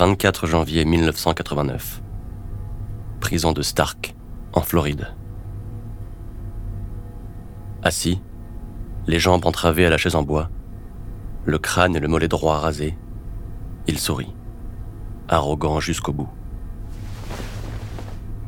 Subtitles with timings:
[0.00, 2.00] 24 janvier 1989.
[3.20, 4.14] Prison de Stark,
[4.54, 5.08] en Floride.
[7.82, 8.22] Assis,
[9.06, 10.48] les jambes entravées à la chaise en bois,
[11.44, 12.96] le crâne et le mollet droit rasés,
[13.88, 14.32] il sourit,
[15.28, 16.30] arrogant jusqu'au bout.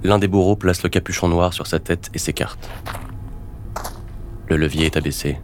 [0.05, 2.71] L'un des bourreaux place le capuchon noir sur sa tête et s'écarte.
[4.49, 5.39] Le levier est abaissé,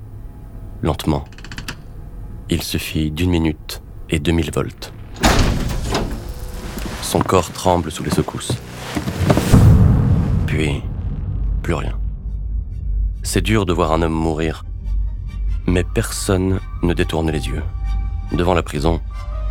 [0.81, 1.27] lentement.
[2.49, 4.95] Il suffit d'une minute et 2000 volts.
[7.09, 8.53] Son corps tremble sous les secousses.
[10.47, 10.83] Puis,
[11.63, 11.99] plus rien.
[13.23, 14.63] C'est dur de voir un homme mourir,
[15.67, 17.63] mais personne ne détourne les yeux.
[18.33, 19.01] Devant la prison,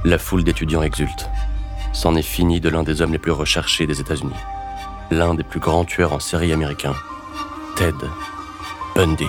[0.05, 1.31] la foule d'étudiants exulte.
[1.93, 4.29] C'en est fini de l'un des hommes les plus recherchés des États-Unis.
[5.09, 6.95] L'un des plus grands tueurs en série américains,
[7.75, 7.97] Ted
[8.95, 9.25] Bundy.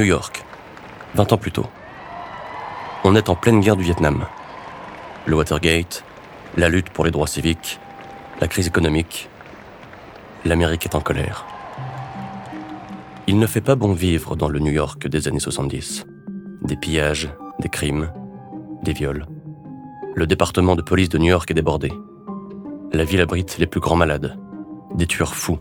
[0.00, 0.46] New York,
[1.14, 1.66] 20 ans plus tôt.
[3.04, 4.24] On est en pleine guerre du Vietnam.
[5.26, 6.04] Le Watergate,
[6.56, 7.78] la lutte pour les droits civiques,
[8.40, 9.28] la crise économique.
[10.46, 11.44] L'Amérique est en colère.
[13.26, 16.06] Il ne fait pas bon vivre dans le New York des années 70.
[16.62, 18.10] Des pillages, des crimes,
[18.82, 19.26] des viols.
[20.14, 21.92] Le département de police de New York est débordé.
[22.94, 24.38] La ville abrite les plus grands malades,
[24.94, 25.58] des tueurs fous,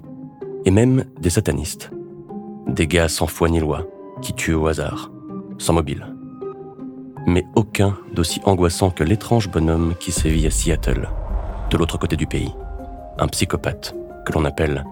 [0.63, 1.91] et même des satanistes.
[2.67, 3.85] Des gars sans foi ni loi,
[4.21, 5.11] qui tue au hasard,
[5.57, 6.05] sans mobile.
[7.27, 11.09] Mais aucun d'aussi angoissant que l'étrange bonhomme qui sévit à Seattle,
[11.69, 12.53] de l'autre côté du pays.
[13.19, 14.85] Un psychopathe que l'on appelle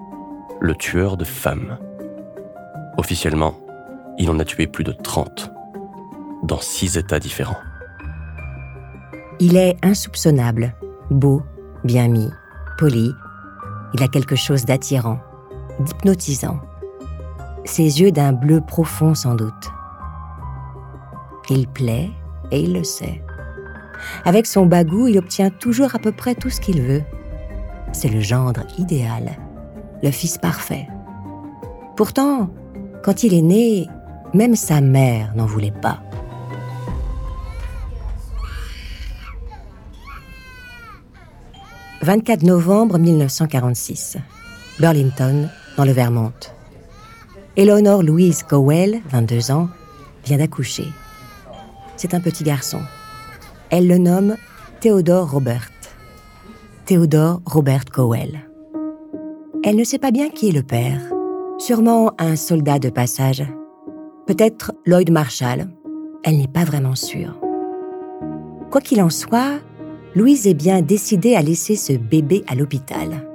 [0.60, 1.78] le tueur de femmes.
[2.98, 3.56] Officiellement,
[4.18, 5.52] il en a tué plus de 30,
[6.44, 7.58] dans six États différents.
[9.40, 10.76] Il est insoupçonnable,
[11.12, 11.44] beau,
[11.84, 12.30] bien mis,
[12.78, 13.14] poli.
[13.94, 15.20] Il a quelque chose d'attirant,
[15.80, 16.60] d'hypnotisant
[17.66, 19.72] ses yeux d'un bleu profond sans doute.
[21.50, 22.10] Il plaît
[22.52, 23.22] et il le sait.
[24.26, 27.04] Avec son bagou, il obtient toujours à peu près tout ce qu'il veut.
[27.94, 29.38] C'est le gendre idéal,
[30.04, 30.88] le fils parfait.
[31.96, 32.50] Pourtant,
[33.04, 33.88] quand il est né,
[34.34, 36.00] même sa mère n'en voulait pas.
[42.04, 44.18] «24 novembre 1946,
[44.80, 46.32] Burlington, dans le Vermont.
[47.60, 49.68] Eleanor Louise Cowell, 22 ans,
[50.24, 50.90] vient d'accoucher.
[51.96, 52.82] C'est un petit garçon.
[53.72, 54.36] Elle le nomme
[54.80, 55.72] Theodore Robert.
[56.86, 58.48] Theodore Robert Cowell.
[59.64, 61.02] Elle ne sait pas bien qui est le père.
[61.58, 63.44] Sûrement un soldat de passage.
[64.28, 65.68] Peut-être Lloyd Marshall.
[66.24, 67.40] Elle n'est pas vraiment sûre.
[68.70, 69.60] Quoi qu'il en soit,
[70.14, 73.28] Louise est bien décidée à laisser ce bébé à l'hôpital.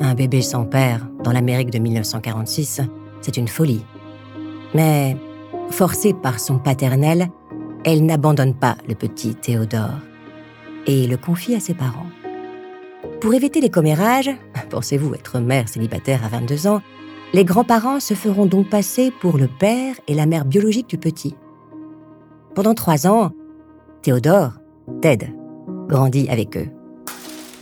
[0.00, 2.80] Un bébé sans père dans l'Amérique de 1946,
[3.24, 3.84] c'est une folie.
[4.74, 5.16] Mais,
[5.70, 7.28] forcée par son paternel,
[7.84, 9.98] elle n'abandonne pas le petit Théodore
[10.86, 12.06] et le confie à ses parents.
[13.20, 14.30] Pour éviter les commérages,
[14.70, 16.82] pensez-vous être mère célibataire à 22 ans,
[17.32, 21.34] les grands-parents se feront donc passer pour le père et la mère biologique du petit.
[22.54, 23.30] Pendant trois ans,
[24.02, 24.52] Théodore,
[25.00, 25.34] Ted,
[25.88, 26.68] grandit avec eux.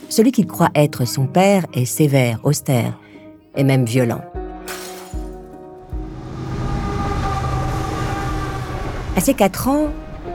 [0.08, 2.98] Celui qu'il croit être son père est sévère, austère
[3.56, 4.22] et même violent.
[9.14, 9.88] À ses quatre ans,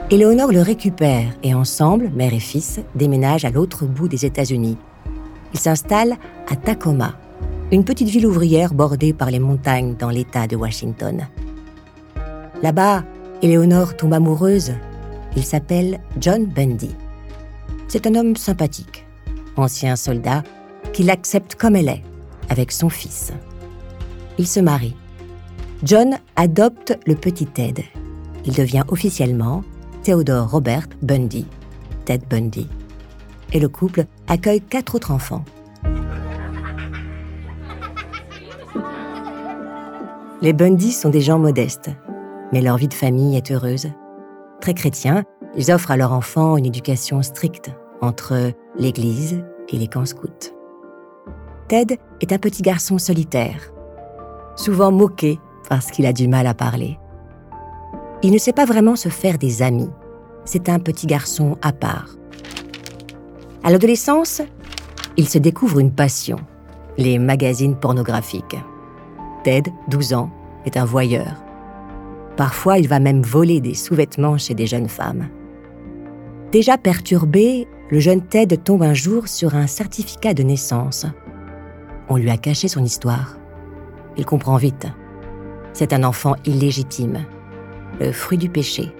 [0.08, 4.78] Éléonore le récupère et ensemble, mère et fils, déménagent à l'autre bout des États-Unis.
[5.52, 6.16] Ils s'installent
[6.48, 7.14] à Tacoma,
[7.72, 11.26] une petite ville ouvrière bordée par les montagnes dans l'État de Washington.
[12.62, 13.04] Là-bas,
[13.42, 14.72] Éléonore tombe amoureuse.
[15.36, 16.94] Il s'appelle John Bundy.
[17.88, 19.06] C'est un homme sympathique,
[19.56, 20.44] ancien soldat,
[20.92, 22.02] qui l'accepte comme elle est,
[22.48, 23.32] avec son fils.
[24.38, 24.96] Ils se marient.
[25.82, 27.84] John adopte le petit Ted
[28.48, 29.62] il devient officiellement
[30.02, 31.46] Theodore Robert Bundy,
[32.06, 32.66] Ted Bundy.
[33.52, 35.44] Et le couple accueille quatre autres enfants.
[40.40, 41.90] Les Bundy sont des gens modestes,
[42.50, 43.88] mais leur vie de famille est heureuse.
[44.62, 45.24] Très chrétiens,
[45.54, 50.54] ils offrent à leurs enfants une éducation stricte entre l'église et les camps scouts.
[51.68, 53.74] Ted est un petit garçon solitaire,
[54.56, 56.98] souvent moqué parce qu'il a du mal à parler.
[58.22, 59.90] Il ne sait pas vraiment se faire des amis.
[60.44, 62.16] C'est un petit garçon à part.
[63.62, 64.42] À l'adolescence,
[65.16, 66.38] il se découvre une passion,
[66.96, 68.56] les magazines pornographiques.
[69.44, 70.30] Ted, 12 ans,
[70.64, 71.34] est un voyeur.
[72.36, 75.28] Parfois, il va même voler des sous-vêtements chez des jeunes femmes.
[76.50, 81.06] Déjà perturbé, le jeune Ted tombe un jour sur un certificat de naissance.
[82.08, 83.36] On lui a caché son histoire.
[84.16, 84.86] Il comprend vite.
[85.72, 87.26] C'est un enfant illégitime,
[88.00, 88.92] le fruit du péché.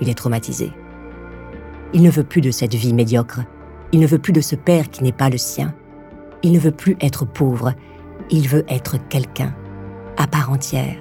[0.00, 0.72] Il est traumatisé.
[1.92, 3.40] Il ne veut plus de cette vie médiocre.
[3.92, 5.74] Il ne veut plus de ce père qui n'est pas le sien.
[6.42, 7.72] Il ne veut plus être pauvre.
[8.30, 9.54] Il veut être quelqu'un,
[10.16, 10.96] à part entière.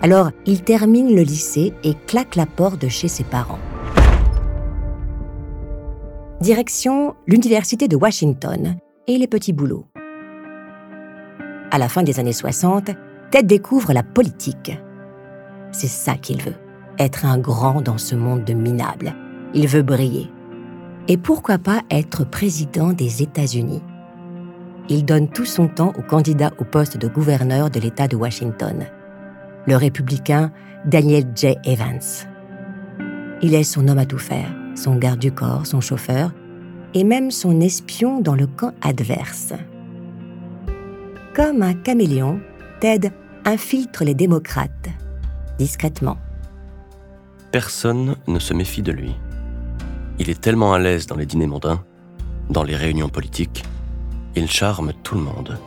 [0.00, 3.60] Alors, il termine le lycée et claque la porte de chez ses parents.
[6.40, 8.76] Direction l'Université de Washington
[9.06, 9.86] et les petits boulots.
[11.70, 12.90] À la fin des années 60,
[13.30, 14.72] Ted découvre la politique.
[15.72, 16.54] C'est ça qu'il veut,
[16.98, 19.14] être un grand dans ce monde de minables.
[19.54, 20.30] Il veut briller.
[21.08, 23.82] Et pourquoi pas être président des États-Unis?
[24.88, 28.84] Il donne tout son temps au candidat au poste de gouverneur de l'État de Washington,
[29.66, 30.52] le républicain
[30.84, 31.56] Daniel J.
[31.64, 32.00] Evans.
[33.40, 36.32] Il est son homme à tout faire, son garde du corps, son chauffeur,
[36.94, 39.54] et même son espion dans le camp adverse.
[41.34, 42.40] Comme un caméléon,
[42.80, 43.10] Ted
[43.44, 44.88] infiltre les démocrates,
[45.62, 46.16] discrètement.
[47.52, 49.14] Personne ne se méfie de lui.
[50.18, 51.84] Il est tellement à l'aise dans les dîners mondains,
[52.50, 53.64] dans les réunions politiques,
[54.34, 55.58] il charme tout le monde.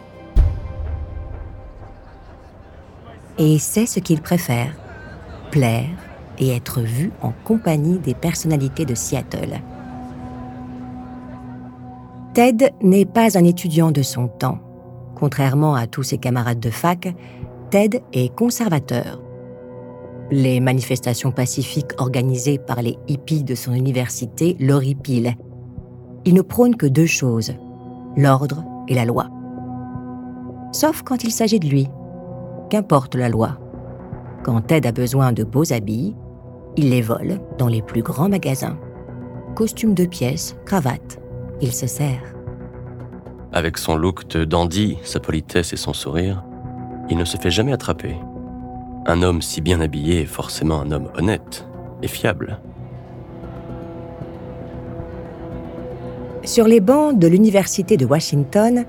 [3.37, 4.73] Et c'est ce qu'il préfère,
[5.51, 5.89] plaire
[6.39, 9.61] et être vu en compagnie des personnalités de Seattle.
[12.33, 14.59] Ted n'est pas un étudiant de son temps.
[15.15, 17.13] Contrairement à tous ses camarades de fac,
[17.69, 19.24] Ted est conservateur.
[20.31, 25.35] Les manifestations pacifiques organisées par les hippies de son université l'horripilent.
[26.25, 27.53] Il ne prône que deux choses,
[28.17, 29.27] l'ordre et la loi.
[30.71, 31.87] Sauf quand il s'agit de lui.
[32.69, 33.59] Qu'importe la loi.
[34.43, 36.15] Quand Ted a besoin de beaux habits,
[36.75, 38.77] il les vole dans les plus grands magasins.
[39.55, 41.19] Costume de pièces, cravate,
[41.61, 42.35] il se sert.
[43.53, 46.43] Avec son look de dandy, sa politesse et son sourire,
[47.09, 48.15] il ne se fait jamais attraper.
[49.07, 51.67] Un homme si bien habillé est forcément un homme honnête
[52.01, 52.59] et fiable.
[56.43, 58.85] Sur les bancs de l'Université de Washington,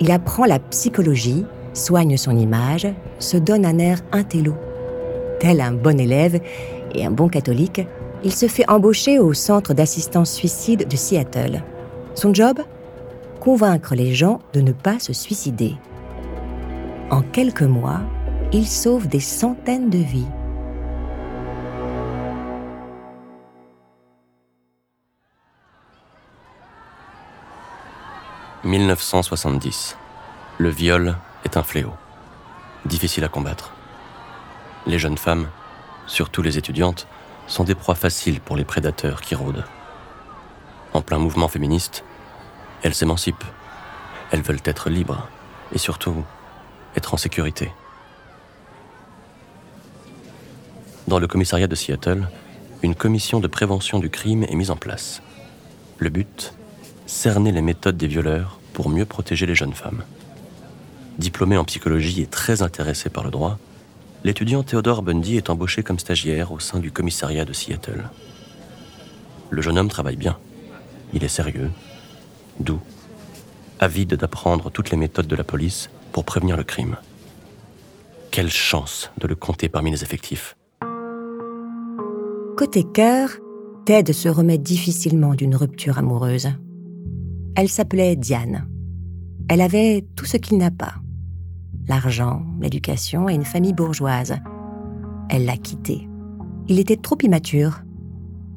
[0.00, 2.88] il apprend la psychologie, soigne son image,
[3.20, 4.54] se donne un air intello.
[5.38, 6.40] Tel un bon élève
[6.94, 7.82] et un bon catholique,
[8.24, 11.62] il se fait embaucher au centre d'assistance suicide de Seattle.
[12.14, 12.60] Son job?
[13.38, 15.74] Convaincre les gens de ne pas se suicider.
[17.10, 18.00] En quelques mois,
[18.56, 20.28] il sauve des centaines de vies.
[28.64, 29.96] «1970.
[30.58, 31.92] Le viol est un fléau.
[32.84, 33.72] Difficile à combattre.
[34.86, 35.48] Les jeunes femmes,
[36.06, 37.08] surtout les étudiantes,
[37.48, 39.64] sont des proies faciles pour les prédateurs qui rôdent.
[40.92, 42.04] En plein mouvement féministe,
[42.84, 43.42] elles s'émancipent.
[44.30, 45.26] Elles veulent être libres
[45.72, 46.22] et surtout
[46.94, 47.72] être en sécurité.
[51.06, 52.28] Dans le commissariat de Seattle,
[52.82, 55.20] une commission de prévention du crime est mise en place.
[55.98, 56.54] Le but
[57.06, 60.02] Cerner les méthodes des violeurs pour mieux protéger les jeunes femmes.
[61.18, 63.58] Diplômé en psychologie et très intéressé par le droit,
[64.24, 68.08] l'étudiant Theodore Bundy est embauché comme stagiaire au sein du commissariat de Seattle.
[69.50, 70.38] Le jeune homme travaille bien.
[71.12, 71.70] Il est sérieux,
[72.60, 72.80] doux,
[73.78, 76.96] avide d'apprendre toutes les méthodes de la police pour prévenir le crime.
[78.30, 80.56] Quelle chance de le compter parmi les effectifs.
[82.56, 83.30] Côté cœur,
[83.84, 86.48] Ted se remet difficilement d'une rupture amoureuse.
[87.56, 88.68] Elle s'appelait Diane.
[89.48, 90.94] Elle avait tout ce qu'il n'a pas.
[91.88, 94.36] L'argent, l'éducation et une famille bourgeoise.
[95.30, 96.08] Elle l'a quitté.
[96.68, 97.82] Il était trop immature.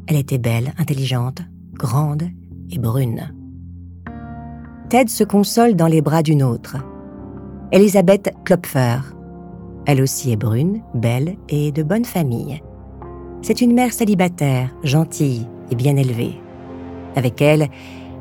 [0.06, 1.42] Elle était belle, intelligente,
[1.74, 2.24] grande
[2.70, 3.34] et brune.
[4.90, 6.78] Ted se console dans les bras d'une autre.
[7.72, 9.00] Elisabeth Klopfer.
[9.88, 12.62] Elle aussi est brune, belle et de bonne famille.
[13.42, 16.42] C'est une mère célibataire, gentille et bien élevée.
[17.16, 17.70] Avec elle,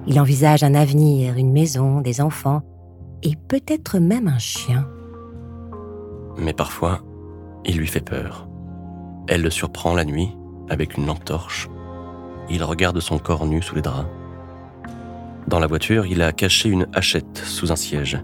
[0.06, 2.62] il envisage un avenir, une maison, des enfants
[3.22, 4.88] et peut-être même un chien.
[6.38, 7.00] Mais parfois,
[7.64, 8.48] il lui fait peur.
[9.26, 10.36] Elle le surprend la nuit
[10.68, 11.68] avec une lampe torche.
[12.48, 14.08] Il regarde son corps nu sous les draps.
[15.48, 18.18] Dans la voiture, il a caché une hachette sous un siège.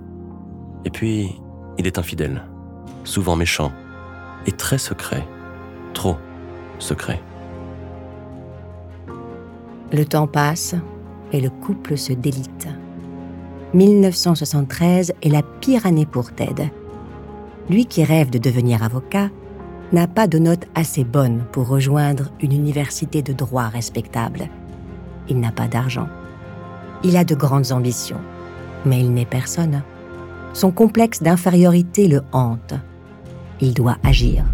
[0.85, 1.41] Et puis,
[1.79, 2.45] il est infidèle,
[3.05, 3.73] souvent méchant,
[4.47, 5.27] et très secret.
[5.95, 6.17] Trop.
[6.79, 7.21] Secret.
[9.93, 10.75] Le temps passe
[11.33, 12.69] et le couple se délite.
[13.75, 16.71] 1973 est la pire année pour Ted.
[17.71, 19.31] Lui qui rêve de devenir avocat
[19.93, 24.49] n'a pas de notes assez bonnes pour rejoindre une université de droit respectable.
[25.29, 26.09] Il n'a pas d'argent.
[27.05, 28.21] Il a de grandes ambitions,
[28.85, 29.83] mais il n'est personne.
[30.53, 32.75] Son complexe d'infériorité le hante.
[33.61, 34.45] Il doit agir.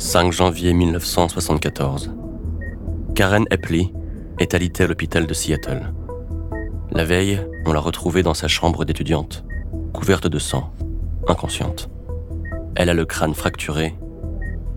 [0.00, 2.12] 5 janvier 1974.
[3.16, 3.92] Karen Epley
[4.38, 5.92] est alitée à l'hôpital de Seattle.
[6.92, 9.44] La veille, on l'a retrouvée dans sa chambre d'étudiante,
[9.92, 10.72] couverte de sang,
[11.26, 11.90] inconsciente.
[12.76, 13.96] Elle a le crâne fracturé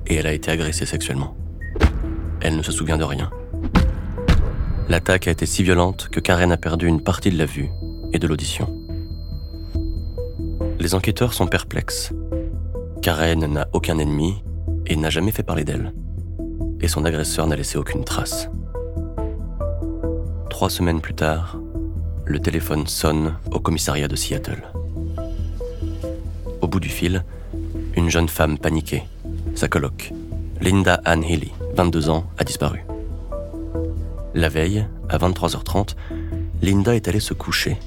[0.08, 1.38] et elle a été agressée sexuellement.
[2.42, 3.30] Elle ne se souvient de rien.
[4.90, 7.70] L'attaque a été si violente que Karen a perdu une partie de la vue
[8.12, 8.76] et de l'audition.
[10.80, 12.12] Les enquêteurs sont perplexes.
[13.04, 14.42] Karen n'a aucun ennemi
[14.92, 15.94] et n'a jamais fait parler d'elle.
[16.82, 18.50] Et son agresseur n'a laissé aucune trace.
[20.50, 21.58] Trois semaines plus tard,
[22.26, 24.62] le téléphone sonne au commissariat de Seattle.
[26.60, 27.24] Au bout du fil,
[27.96, 29.04] une jeune femme paniquée,
[29.56, 30.12] sa coloc,
[30.60, 32.84] Linda Ann Healy, 22 ans, a disparu.
[34.34, 35.96] La veille, à 23h30,
[36.62, 37.78] Linda est allée se coucher.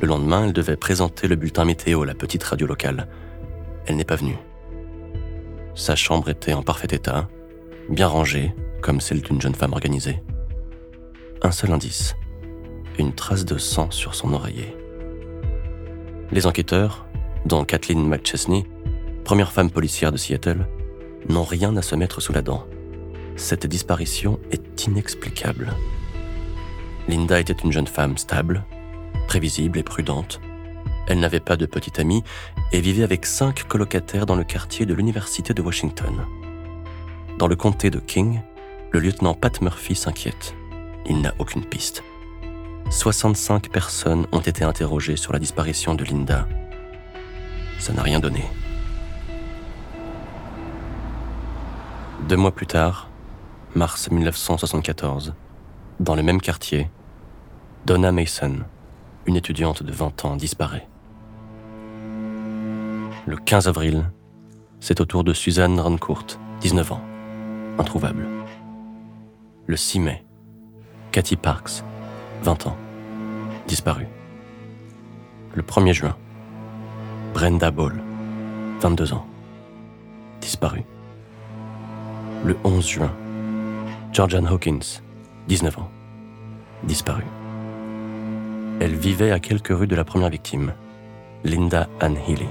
[0.00, 3.06] Le lendemain, elle devait présenter le bulletin météo à la petite radio locale.
[3.86, 4.36] Elle n'est pas venue.
[5.74, 7.28] Sa chambre était en parfait état,
[7.88, 10.22] bien rangée, comme celle d'une jeune femme organisée.
[11.42, 12.14] Un seul indice,
[12.98, 14.76] une trace de sang sur son oreiller.
[16.30, 17.06] Les enquêteurs,
[17.46, 18.64] dont Kathleen McChesney,
[19.24, 20.66] première femme policière de Seattle,
[21.28, 22.66] n'ont rien à se mettre sous la dent.
[23.36, 25.72] Cette disparition est inexplicable.
[27.08, 28.64] Linda était une jeune femme stable,
[29.26, 30.40] prévisible et prudente.
[31.06, 32.22] Elle n'avait pas de petite amie
[32.72, 36.24] et vivait avec cinq colocataires dans le quartier de l'Université de Washington.
[37.38, 38.40] Dans le comté de King,
[38.92, 40.54] le lieutenant Pat Murphy s'inquiète.
[41.06, 42.04] Il n'a aucune piste.
[42.90, 46.46] 65 personnes ont été interrogées sur la disparition de Linda.
[47.78, 48.44] Ça n'a rien donné.
[52.28, 53.08] Deux mois plus tard,
[53.74, 55.34] mars 1974,
[55.98, 56.88] dans le même quartier,
[57.86, 58.60] Donna Mason,
[59.26, 60.86] une étudiante de 20 ans, disparaît.
[63.24, 64.10] Le 15 avril,
[64.80, 66.26] c'est au tour de Suzanne Rancourt,
[66.60, 67.00] 19 ans,
[67.78, 68.26] introuvable.
[69.68, 70.24] Le 6 mai,
[71.12, 71.84] Cathy Parks,
[72.42, 72.76] 20 ans,
[73.68, 74.08] disparue.
[75.54, 76.16] Le 1er juin,
[77.32, 78.02] Brenda Ball,
[78.80, 79.26] 22 ans,
[80.40, 80.84] disparue.
[82.44, 83.12] Le 11 juin,
[84.12, 85.00] Georgian Hawkins,
[85.46, 85.90] 19 ans,
[86.82, 87.30] disparue.
[88.80, 90.72] Elle vivait à quelques rues de la première victime,
[91.44, 92.48] Linda Ann Healy.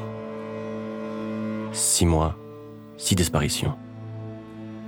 [1.73, 2.35] Six mois,
[2.97, 3.75] six disparitions.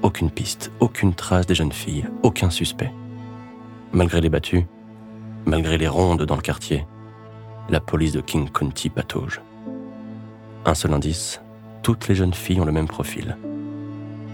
[0.01, 2.91] Aucune piste, aucune trace des jeunes filles, aucun suspect.
[3.93, 4.67] Malgré les battues,
[5.45, 6.85] malgré les rondes dans le quartier,
[7.69, 9.41] la police de King County patauge.
[10.65, 11.41] Un seul indice,
[11.83, 13.37] toutes les jeunes filles ont le même profil.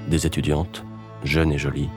[0.08, 0.84] Des étudiantes,
[1.24, 1.90] jeunes et jolies.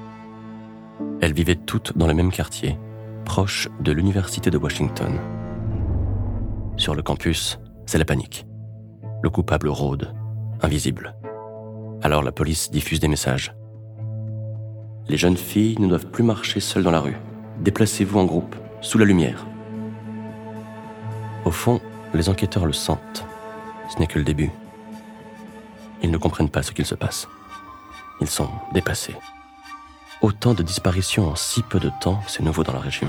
[1.23, 2.79] Elles vivaient toutes dans le même quartier,
[3.25, 5.19] proche de l'Université de Washington.
[6.77, 8.47] Sur le campus, c'est la panique.
[9.23, 10.13] Le coupable rôde,
[10.63, 11.15] invisible.
[12.03, 13.55] Alors la police diffuse des messages.
[15.09, 17.17] Les jeunes filles ne doivent plus marcher seules dans la rue.
[17.61, 19.47] Déplacez-vous en groupe, sous la lumière.
[21.45, 21.81] Au fond,
[22.15, 23.27] les enquêteurs le sentent.
[23.93, 24.51] Ce n'est que le début.
[26.03, 27.29] Ils ne comprennent pas ce qu'il se passe.
[28.21, 29.17] Ils sont dépassés.
[30.21, 33.09] Autant de disparitions en si peu de temps, c'est nouveau dans la région.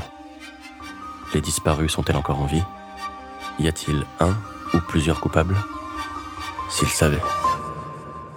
[1.34, 2.64] Les disparus sont-elles encore en vie?
[3.60, 4.36] Y a-t-il un
[4.74, 5.56] ou plusieurs coupables?
[6.70, 7.22] S'ils savaient.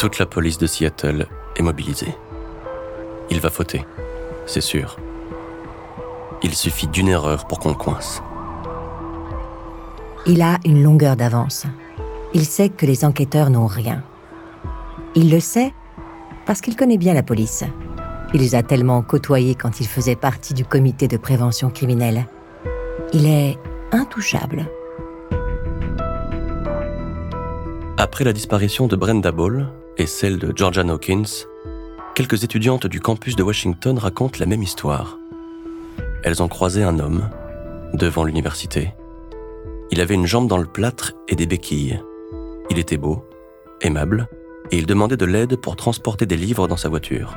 [0.00, 1.26] Toute la police de Seattle
[1.56, 2.14] est mobilisée.
[3.28, 3.84] Il va fauter,
[4.46, 4.96] c'est sûr.
[6.42, 8.22] Il suffit d'une erreur pour qu'on le coince.
[10.24, 11.66] Il a une longueur d'avance.
[12.32, 14.02] Il sait que les enquêteurs n'ont rien.
[15.14, 15.74] Il le sait
[16.46, 17.64] parce qu'il connaît bien la police.
[18.32, 22.26] Il les a tellement côtoyés quand il faisait partie du comité de prévention criminelle.
[23.12, 23.58] Il est
[23.92, 24.66] intouchable.
[27.98, 31.44] Après la disparition de Brenda Ball et celle de Georgia Hawkins,
[32.14, 35.18] quelques étudiantes du campus de Washington racontent la même histoire.
[36.24, 37.28] Elles ont croisé un homme
[37.92, 38.94] devant l'université.
[39.90, 42.02] Il avait une jambe dans le plâtre et des béquilles.
[42.70, 43.28] Il était beau,
[43.82, 44.26] aimable,
[44.70, 47.36] et il demandait de l'aide pour transporter des livres dans sa voiture.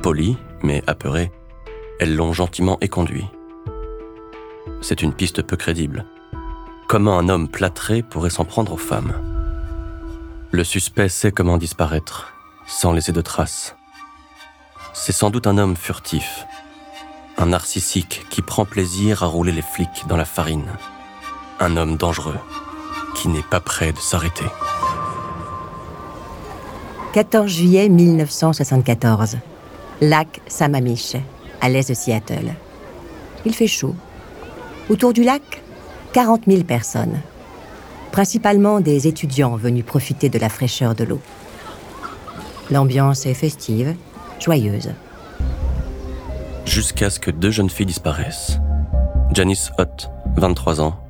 [0.00, 1.30] Poli, mais apeuré,
[2.00, 3.26] elles l'ont gentiment éconduit.
[4.80, 6.06] C'est une piste peu crédible.
[6.88, 9.27] Comment un homme plâtré pourrait s'en prendre aux femmes?
[10.50, 12.32] Le suspect sait comment disparaître,
[12.66, 13.76] sans laisser de traces.
[14.94, 16.46] C'est sans doute un homme furtif,
[17.36, 20.72] un narcissique qui prend plaisir à rouler les flics dans la farine,
[21.60, 22.38] un homme dangereux
[23.14, 24.46] qui n'est pas prêt de s'arrêter.
[27.12, 29.36] 14 juillet 1974.
[30.00, 31.16] Lac Sammamish,
[31.60, 32.54] à l'est de Seattle.
[33.44, 33.94] Il fait chaud.
[34.88, 35.62] Autour du lac,
[36.12, 37.20] 40 000 personnes.
[38.12, 41.20] Principalement des étudiants venus profiter de la fraîcheur de l'eau.
[42.70, 43.94] L'ambiance est festive,
[44.40, 44.90] joyeuse.
[46.64, 48.58] Jusqu'à ce que deux jeunes filles disparaissent.
[49.32, 51.00] Janice Hutt, 23 ans,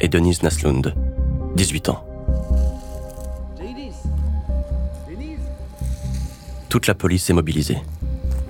[0.00, 0.94] et Denise Naslund,
[1.56, 2.04] 18 ans.
[6.68, 7.78] Toute la police est mobilisée.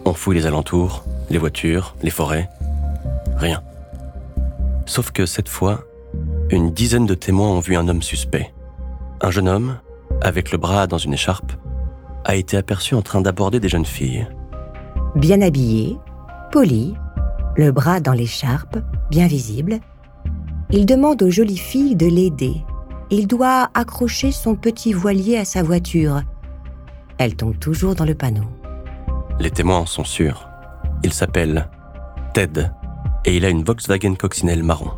[0.05, 2.49] On fouille les alentours, les voitures, les forêts.
[3.37, 3.63] Rien.
[4.87, 5.85] Sauf que cette fois,
[6.51, 8.53] une dizaine de témoins ont vu un homme suspect.
[9.21, 9.79] Un jeune homme,
[10.21, 11.53] avec le bras dans une écharpe,
[12.25, 14.27] a été aperçu en train d'aborder des jeunes filles.
[15.15, 15.97] Bien habillé,
[16.53, 16.95] poli,
[17.57, 18.79] le bras dans l'écharpe,
[19.11, 19.79] bien visible,
[20.71, 22.63] il demande aux jolies filles de l'aider.
[23.11, 26.23] Il doit accrocher son petit voilier à sa voiture
[27.19, 28.45] elle tombe toujours dans le panneau.
[29.41, 30.49] Les témoins en sont sûrs.
[31.03, 31.69] Il s'appelle
[32.33, 32.71] Ted
[33.25, 34.93] et il a une Volkswagen coccinelle marron.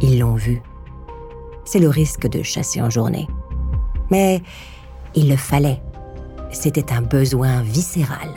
[0.00, 0.62] Ils l'ont vu.
[1.64, 3.28] C'est le risque de chasser en journée.
[4.10, 4.42] Mais
[5.14, 5.80] il le fallait.
[6.50, 8.28] C'était un besoin viscéral.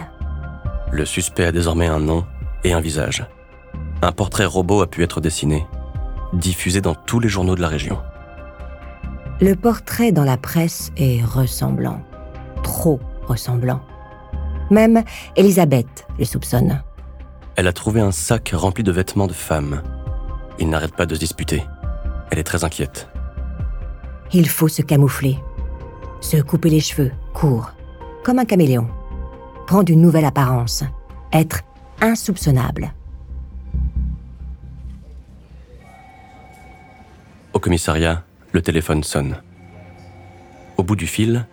[0.92, 2.26] Le suspect a désormais un nom
[2.64, 3.26] et un visage.
[4.02, 5.66] Un portrait robot a pu être dessiné,
[6.34, 7.98] diffusé dans tous les journaux de la région.
[9.42, 12.02] Le portrait dans la presse est ressemblant
[12.64, 13.82] trop ressemblant.
[14.72, 15.04] Même
[15.36, 16.82] Elisabeth le soupçonne.
[17.56, 19.84] Elle a trouvé un sac rempli de vêtements de femmes.
[20.60, 21.64] Il n'arrête pas de se disputer.
[22.32, 23.10] Elle est très inquiète.
[24.32, 25.38] Il faut se camoufler.
[26.22, 27.72] Se couper les cheveux, court,
[28.24, 28.88] comme un caméléon.
[29.68, 30.84] Prendre une nouvelle apparence.
[31.32, 31.62] Être
[32.02, 32.94] insoupçonnable.
[37.54, 39.38] Au commissariat, le téléphone sonne.
[40.78, 41.46] Au bout du fil,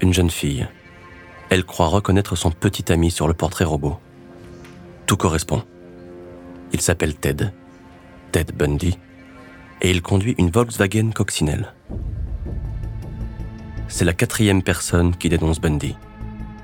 [0.00, 0.66] une jeune fille.
[1.50, 3.98] Elle croit reconnaître son petit ami sur le portrait robot.
[5.06, 5.62] Tout correspond.
[6.72, 7.52] Il s'appelle Ted,
[8.32, 8.98] Ted Bundy,
[9.80, 11.74] et il conduit une Volkswagen coccinelle.
[13.88, 15.96] C'est la quatrième personne qui dénonce Bundy.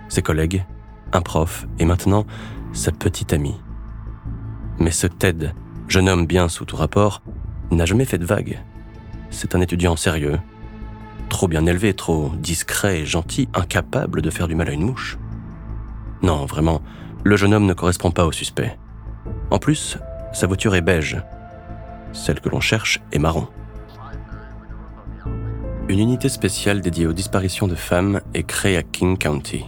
[0.09, 0.65] Ses collègues,
[1.13, 2.27] un prof et maintenant
[2.73, 3.61] sa petite amie.
[4.79, 5.53] Mais ce Ted,
[5.89, 7.23] jeune homme bien sous tout rapport,
[7.71, 8.63] n'a jamais fait de vague.
[9.31, 10.39] C'est un étudiant sérieux,
[11.29, 15.19] Trop bien élevé, trop discret et gentil, incapable de faire du mal à une mouche.
[16.23, 16.83] Non, vraiment,
[17.23, 18.79] le jeune homme ne correspond pas au suspect.
[19.51, 19.99] En plus,
[20.33, 21.23] sa voiture est beige.
[22.13, 23.49] Celle que l'on cherche est marron.
[25.89, 29.65] Une unité spéciale dédiée aux disparitions de femmes est créée à King County.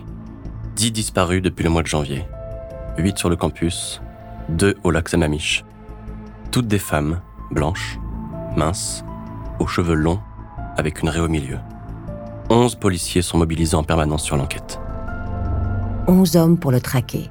[0.77, 2.27] Dix disparus depuis le mois de janvier.
[2.99, 4.03] Huit sur le campus,
[4.51, 5.65] deux au lac Sammamish.
[6.51, 7.99] Toutes des femmes, blanches,
[8.57, 9.05] minces,
[9.61, 10.21] aux cheveux longs
[10.77, 11.59] avec une raie au milieu.
[12.51, 14.81] Onze policiers sont mobilisés en permanence sur l'enquête.
[16.07, 17.31] Onze hommes pour le traquer.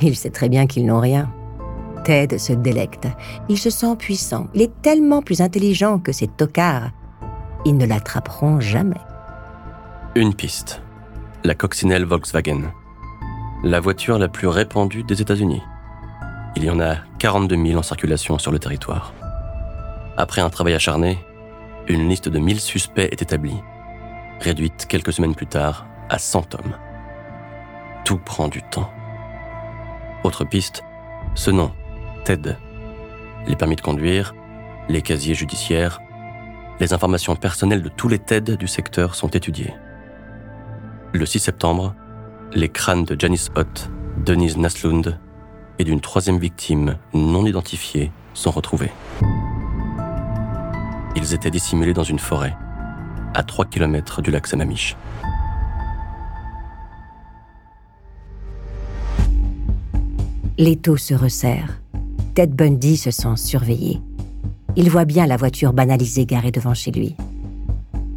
[0.00, 1.30] Il sait très bien qu'ils n'ont rien.
[2.04, 3.08] Ted se délecte.
[3.48, 4.48] Il se sent puissant.
[4.54, 6.90] Il est tellement plus intelligent que ces tocards.
[7.64, 9.00] Ils ne l'attraperont jamais.
[10.14, 10.82] Une piste.
[11.42, 12.72] La coccinelle Volkswagen.
[13.64, 15.62] La voiture la plus répandue des États-Unis.
[16.56, 19.12] Il y en a 42 000 en circulation sur le territoire.
[20.16, 21.18] Après un travail acharné,
[21.88, 23.60] une liste de 1000 suspects est établie,
[24.40, 26.76] réduite quelques semaines plus tard à 100 hommes.
[28.04, 28.90] Tout prend du temps.
[30.22, 30.84] Autre piste,
[31.34, 31.72] ce nom,
[32.24, 32.56] TED.
[33.46, 34.34] Les permis de conduire,
[34.88, 36.00] les casiers judiciaires,
[36.80, 39.74] les informations personnelles de tous les TED du secteur sont étudiées.
[41.12, 41.94] Le 6 septembre,
[42.52, 43.90] les crânes de Janice Hutt,
[44.24, 45.18] Denise Naslund
[45.78, 48.92] et d'une troisième victime non identifiée sont retrouvés.
[51.16, 52.56] Ils étaient dissimulés dans une forêt,
[53.34, 54.96] à 3 km du lac Sammamish.
[60.56, 61.83] L'étau se resserre.
[62.34, 64.00] Ted Bundy se sent surveillé.
[64.74, 67.14] Il voit bien la voiture banalisée garée devant chez lui.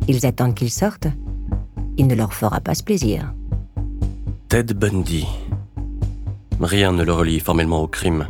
[0.07, 1.07] Ils attendent qu'il sorte.
[1.97, 3.31] il ne leur fera pas ce plaisir.
[4.49, 5.27] Ted Bundy.
[6.59, 8.27] Rien ne le relie formellement au crime.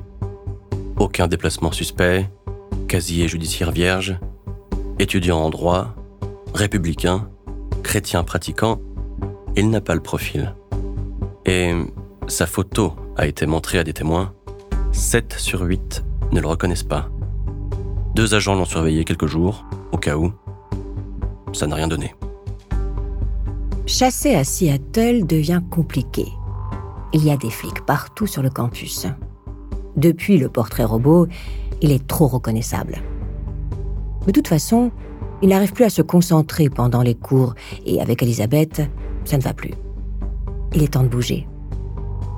[0.98, 2.30] Aucun déplacement suspect,
[2.90, 4.20] casier judiciaire vierge,
[5.00, 5.96] étudiant en droit,
[6.54, 7.30] républicain,
[7.84, 8.80] chrétien pratiquant,
[9.56, 10.54] il n'a pas le profil.
[11.46, 11.72] Et
[12.28, 14.34] sa photo a été montrée à des témoins.
[14.98, 17.08] 7 sur 8 ne le reconnaissent pas.
[18.16, 20.34] Deux agents l'ont surveillé quelques jours, au cas où.
[21.54, 22.16] Ça n'a rien donné.
[23.86, 26.26] Chasser à Seattle devient compliqué.
[27.14, 29.06] Il y a des flics partout sur le campus.
[29.96, 31.28] Depuis le portrait robot,
[31.82, 32.98] il est trop reconnaissable.
[34.26, 34.92] De toute façon,
[35.44, 37.54] il n'arrive plus à se concentrer pendant les cours
[37.86, 38.82] et avec Elisabeth,
[39.26, 39.76] ça ne va plus.
[40.74, 41.48] Il est temps de bouger.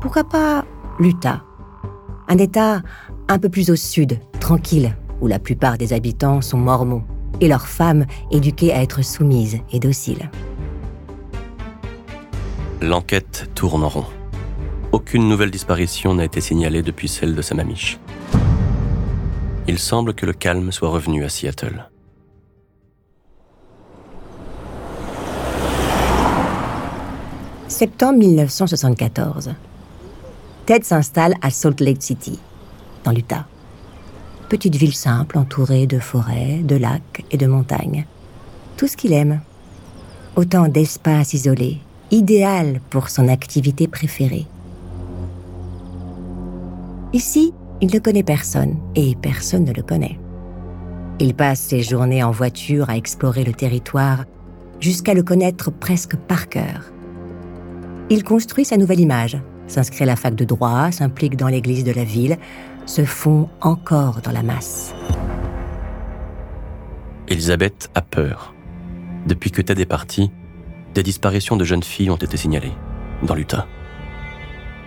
[0.01, 0.65] Pourquoi pas
[0.99, 1.45] l'Utah?
[2.31, 2.83] Un État
[3.27, 7.03] un peu plus au sud, tranquille, où la plupart des habitants sont mormons
[7.41, 10.29] et leurs femmes éduquées à être soumises et dociles.
[12.81, 14.05] L'enquête tourne en rond.
[14.91, 17.99] Aucune nouvelle disparition n'a été signalée depuis celle de sa mamiche.
[19.67, 21.89] Il semble que le calme soit revenu à Seattle.
[27.67, 29.55] Septembre 1974.
[30.69, 32.37] Ted s'installe à Salt Lake City,
[33.03, 33.47] dans l'Utah.
[34.49, 38.05] Petite ville simple entourée de forêts, de lacs et de montagnes.
[38.77, 39.41] Tout ce qu'il aime.
[40.35, 41.79] Autant d'espaces isolés,
[42.11, 44.45] idéal pour son activité préférée.
[47.13, 47.51] Ici,
[47.81, 50.19] il ne connaît personne et personne ne le connaît.
[51.19, 54.25] Il passe ses journées en voiture à explorer le territoire
[54.79, 56.91] jusqu'à le connaître presque par cœur.
[58.11, 61.91] Il construit sa nouvelle image, s'inscrit à la fac de droit, s'implique dans l'église de
[61.91, 62.37] la ville,
[62.85, 64.93] se fond encore dans la masse.
[67.27, 68.53] Elisabeth a peur.
[69.27, 70.31] Depuis que Ted est parti,
[70.95, 72.73] des disparitions de jeunes filles ont été signalées,
[73.23, 73.67] dans l'Utah.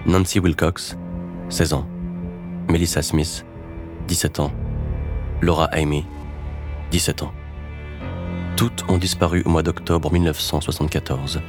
[0.06, 0.96] Nancy Wilcox,
[1.48, 1.86] 16 ans.
[2.68, 3.46] Melissa Smith,
[4.08, 4.52] 17 ans.
[5.40, 6.04] Laura Amy,
[6.90, 7.32] 17 ans.
[8.56, 11.40] Toutes ont disparu au mois d'octobre 1974,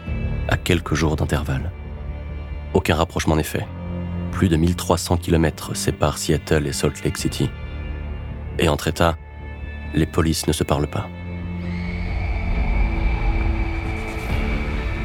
[0.48, 1.72] à quelques jours d'intervalle.
[2.74, 3.66] Aucun rapprochement n'est fait.
[4.32, 7.50] Plus de 1300 km séparent Seattle et Salt Lake City.
[8.58, 9.18] Et entre États,
[9.94, 11.08] les polices ne se parlent pas.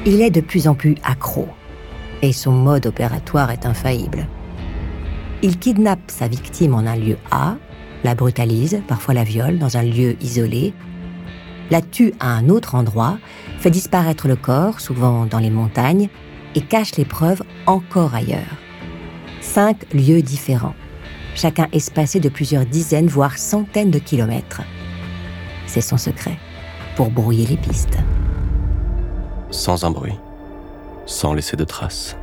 [0.07, 1.49] Il est de plus en plus accro
[2.23, 4.27] et son mode opératoire est infaillible.
[5.43, 7.57] Il kidnappe sa victime en un lieu A,
[8.05, 10.73] la brutalise, parfois la viole dans un lieu isolé,
[11.71, 13.19] la tue à un autre endroit,
[13.59, 16.09] fait disparaître le corps, souvent dans les montagnes,
[16.59, 18.57] et cache les preuves encore ailleurs.
[19.41, 20.75] Cinq lieux différents,
[21.37, 24.63] chacun espacé de plusieurs dizaines, voire centaines de kilomètres.
[25.69, 26.37] C'est son secret,
[26.97, 27.99] pour brouiller les pistes
[29.51, 30.19] sans un bruit,
[31.07, 32.17] sans laisser de traces.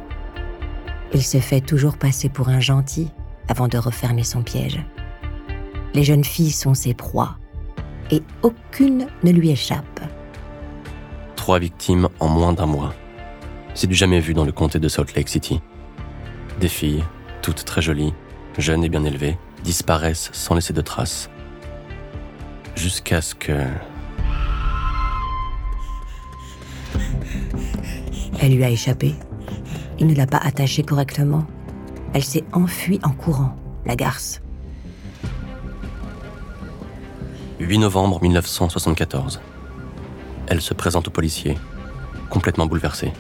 [1.14, 3.10] Il se fait toujours passer pour un gentil
[3.48, 4.84] avant de refermer son piège.
[5.94, 7.38] Les jeunes filles sont ses proies,
[8.12, 10.02] et aucune ne lui échappe.
[11.36, 12.94] Trois victimes en moins d'un mois.
[13.78, 15.60] C'est du jamais vu dans le comté de Salt Lake City.
[16.62, 17.04] Des filles,
[17.42, 18.14] toutes très jolies,
[18.58, 21.30] jeunes et bien élevées, disparaissent sans laisser de traces.
[22.78, 23.52] Jusqu'à ce que...
[28.40, 29.14] Elle lui a échappé.
[30.00, 31.46] Il ne l'a pas attachée correctement.
[32.14, 34.42] Elle s'est enfuie en courant, la garce.
[37.60, 39.42] 8 novembre 1974.
[40.48, 41.58] Elle se présente au policier,
[42.30, 43.12] complètement bouleversée.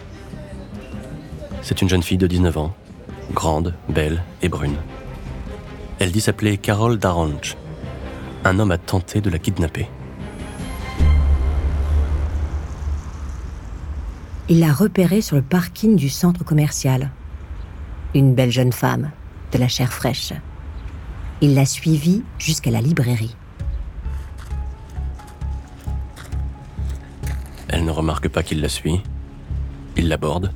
[1.65, 2.75] C'est une jeune fille de 19 ans,
[3.33, 4.77] grande, belle et brune.
[5.97, 7.57] Elle dit s'appeler Carol Daranch.
[8.43, 9.89] Un homme a tenté de la kidnapper.
[14.47, 17.09] il l'a repérée sur le parking du centre commercial.
[18.13, 19.11] Une belle jeune femme,
[19.51, 20.33] de la chair fraîche.
[21.41, 23.35] Il l'a suivie jusqu'à la librairie.
[27.69, 29.01] Elle ne remarque pas qu'il la suit.
[29.97, 30.51] Il l'aborde.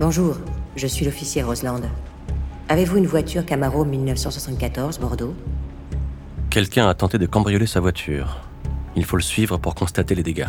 [0.00, 0.36] Bonjour,
[0.74, 1.82] je suis l'officier Roseland.
[2.68, 5.36] Avez-vous une voiture Camaro 1974 Bordeaux?
[6.50, 8.40] Quelqu'un a tenté de cambrioler sa voiture.
[8.96, 10.48] Il faut le suivre pour constater les dégâts.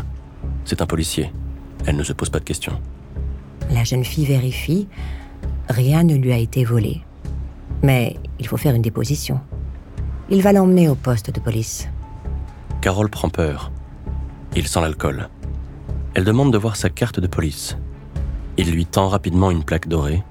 [0.63, 1.31] C'est un policier.
[1.86, 2.81] Elle ne se pose pas de questions.
[3.69, 4.88] La jeune fille vérifie.
[5.69, 7.03] Rien ne lui a été volé.
[7.84, 9.39] Mais il faut faire une déposition.
[10.31, 11.88] Il va l'emmener au poste de police.
[12.81, 13.71] Carole prend peur.
[14.55, 15.29] Il sent l'alcool.
[16.15, 17.77] Elle demande de voir sa carte de police.
[18.57, 20.23] Il lui tend rapidement une plaque dorée.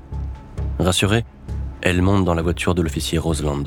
[0.78, 1.26] Rassurée,
[1.82, 3.64] elle monte dans la voiture de l'officier Roseland.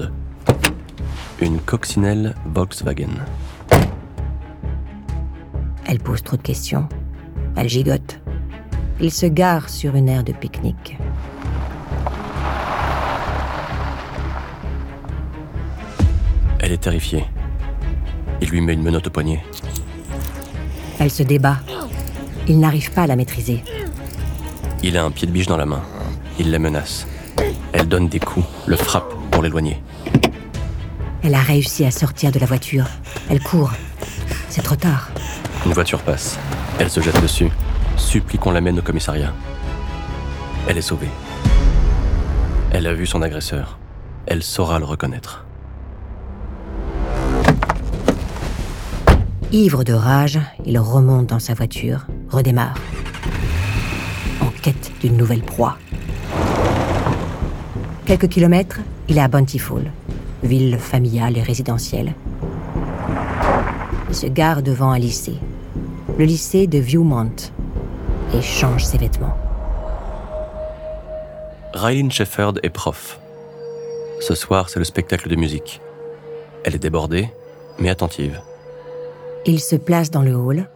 [1.40, 3.24] Une coccinelle Volkswagen.
[5.86, 6.90] Elle pose trop de questions.
[7.56, 8.20] Elle gigote.
[9.00, 10.98] il se gare sur une aire de pique-nique.
[16.60, 17.26] Elle est terrifiée.
[18.42, 19.44] Il lui met une menotte au poignet.
[21.00, 21.58] Elle se débat.
[22.48, 23.64] Il n'arrive pas à la maîtriser.
[24.84, 25.82] Il a un pied de biche dans la main.
[26.40, 27.08] Il la menace.
[27.74, 29.82] Elle donne des coups, le frappe pour l'éloigner.
[31.24, 32.86] Elle a réussi à sortir de la voiture.
[33.30, 33.72] Elle court.
[34.50, 35.10] C'est trop tard.
[35.66, 36.38] Une voiture passe.
[36.80, 37.50] Elle se jette dessus,
[37.98, 39.34] supplie qu'on l'amène au commissariat.
[40.68, 41.10] Elle est sauvée.
[42.72, 43.80] Elle a vu son agresseur.
[44.28, 45.46] Elle saura le reconnaître.
[49.52, 52.76] Ivre de rage, il remonte dans sa voiture, redémarre.
[54.68, 55.78] Quête d'une nouvelle proie.
[58.06, 59.94] Quelques kilomètres, il est à Bountiful,
[60.44, 62.14] ville familiale et résidentielle.
[64.10, 65.38] Il se gare devant un lycée,
[66.20, 67.32] le lycée de Viewmont,
[68.34, 69.38] et change ses vêtements.
[71.74, 73.22] Rylin Shefford est prof.
[74.20, 75.80] Ce soir, c'est le spectacle de musique.
[76.66, 77.30] Elle est débordée,
[77.80, 78.42] mais attentive.
[79.46, 80.70] Il se place dans le hall,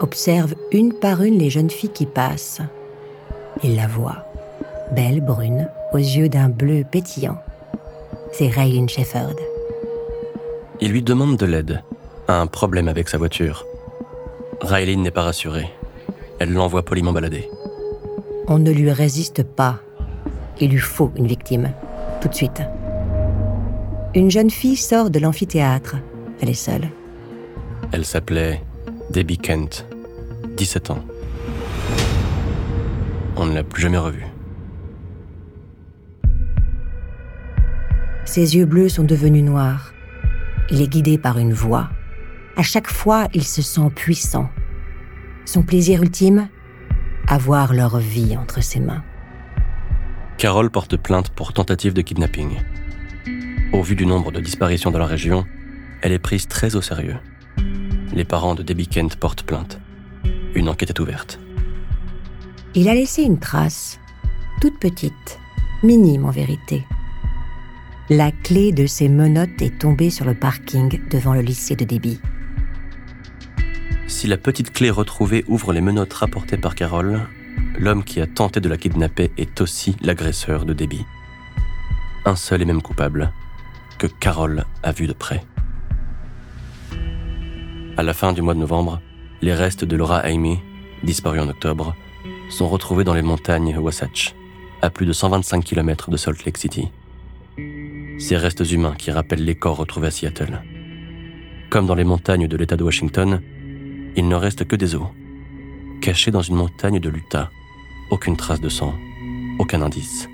[0.00, 2.62] observe une par une les jeunes filles qui passent.
[3.62, 4.24] Il la voit,
[4.94, 7.38] belle, brune, aux yeux d'un bleu pétillant.
[8.32, 9.36] C'est Raylene Shefford.
[10.80, 11.82] Il lui demande de l'aide,
[12.28, 13.66] a un problème avec sa voiture.
[14.60, 15.68] Raylene n'est pas rassurée.
[16.38, 17.48] Elle l'envoie poliment balader.
[18.48, 19.78] On ne lui résiste pas.
[20.60, 21.70] Il lui faut une victime,
[22.20, 22.62] tout de suite.
[24.14, 25.96] Une jeune fille sort de l'amphithéâtre.
[26.40, 26.88] Elle est seule.
[27.92, 28.62] Elle s'appelait
[29.10, 29.86] Debbie Kent,
[30.56, 30.98] 17 ans.
[33.36, 34.26] On ne l'a plus jamais revue.
[38.24, 39.92] Ses yeux bleus sont devenus noirs.
[40.70, 41.90] Il est guidé par une voix.
[42.56, 44.48] À chaque fois, il se sent puissant.
[45.44, 46.48] Son plaisir ultime?
[47.28, 49.02] Avoir leur vie entre ses mains.
[50.38, 52.58] Carole porte plainte pour tentative de kidnapping.
[53.72, 55.44] Au vu du nombre de disparitions dans la région,
[56.02, 57.16] elle est prise très au sérieux.
[58.12, 59.80] Les parents de Debbie Kent portent plainte.
[60.54, 61.38] Une enquête est ouverte.
[62.74, 64.00] Il a laissé une trace,
[64.62, 65.38] toute petite,
[65.82, 66.86] minime en vérité.
[68.08, 72.18] La clé de ses menottes est tombée sur le parking devant le lycée de Debbie.
[74.06, 77.20] Si la petite clé retrouvée ouvre les menottes rapportées par Carole,
[77.78, 81.04] l'homme qui a tenté de la kidnapper est aussi l'agresseur de Debbie.
[82.24, 83.32] Un seul et même coupable,
[83.98, 85.44] que Carole a vu de près.
[87.98, 89.02] À la fin du mois de novembre,
[89.42, 90.58] les restes de Laura Amy,
[91.02, 91.94] disparue en octobre,
[92.48, 94.34] sont retrouvés dans les montagnes Wasatch,
[94.80, 96.88] à plus de 125 km de Salt Lake City.
[98.18, 100.62] Ces restes humains qui rappellent les corps retrouvés à Seattle.
[101.70, 103.40] Comme dans les montagnes de l'État de Washington,
[104.16, 105.08] il ne reste que des os.
[106.00, 107.50] Cachés dans une montagne de l'Utah,
[108.10, 108.94] aucune trace de sang,
[109.58, 110.28] aucun indice.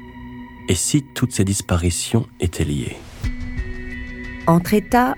[0.68, 2.96] Et si toutes ces disparitions étaient liées?
[4.46, 5.14] Entre États,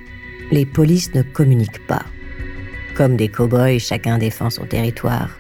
[0.51, 2.05] les polices ne communiquent pas.
[2.97, 5.31] Comme des cow-boys, chacun défend son territoire.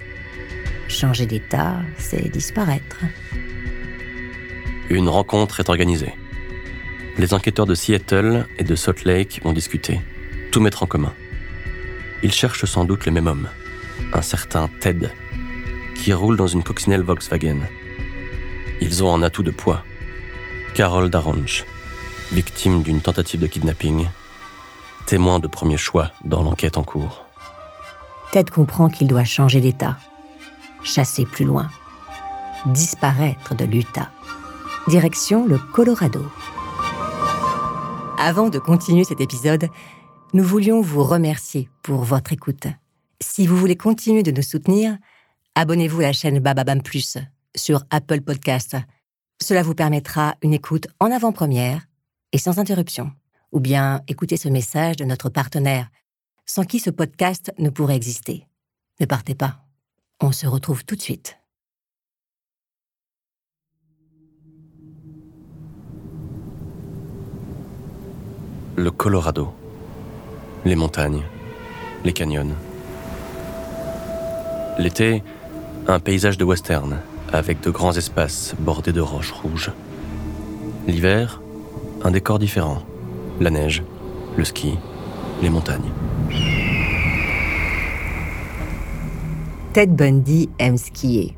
[0.90, 2.98] Changer d'État, c'est disparaître.
[4.90, 6.12] Une rencontre est organisée.
[7.16, 10.00] Les enquêteurs de Seattle et de Salt Lake vont discuter,
[10.50, 11.14] tout mettre en commun.
[12.24, 13.48] Ils cherchent sans doute le même homme,
[14.12, 15.08] un certain Ted,
[15.94, 17.60] qui roule dans une coccinelle Volkswagen.
[18.80, 19.84] Ils ont un atout de poids.
[20.74, 21.64] Carol Daronch,
[22.32, 24.08] victime d'une tentative de kidnapping,
[25.06, 27.24] témoin de premier choix dans l'enquête en cours.
[28.32, 29.96] Ted comprend qu'il doit changer d'état,
[30.82, 31.70] chasser plus loin,
[32.66, 34.10] disparaître de l'Utah.
[34.88, 36.24] Direction le Colorado.
[38.18, 39.68] Avant de continuer cet épisode,
[40.32, 42.66] nous voulions vous remercier pour votre écoute.
[43.20, 44.96] Si vous voulez continuer de nous soutenir,
[45.54, 47.18] abonnez-vous à la chaîne Bababam Plus
[47.54, 48.76] sur Apple Podcast.
[49.42, 51.86] Cela vous permettra une écoute en avant-première
[52.32, 53.12] et sans interruption.
[53.52, 55.88] Ou bien écoutez ce message de notre partenaire,
[56.46, 58.46] sans qui ce podcast ne pourrait exister.
[59.00, 59.64] Ne partez pas.
[60.20, 61.38] On se retrouve tout de suite.
[68.76, 69.52] Le Colorado
[70.64, 71.22] les montagnes,
[72.04, 72.54] les canyons.
[74.78, 75.22] L'été,
[75.88, 76.98] un paysage de western,
[77.32, 79.72] avec de grands espaces bordés de roches rouges.
[80.86, 81.40] L'hiver,
[82.02, 82.82] un décor différent,
[83.40, 83.82] la neige,
[84.36, 84.74] le ski,
[85.42, 85.90] les montagnes.
[89.72, 91.36] Ted Bundy aime skier,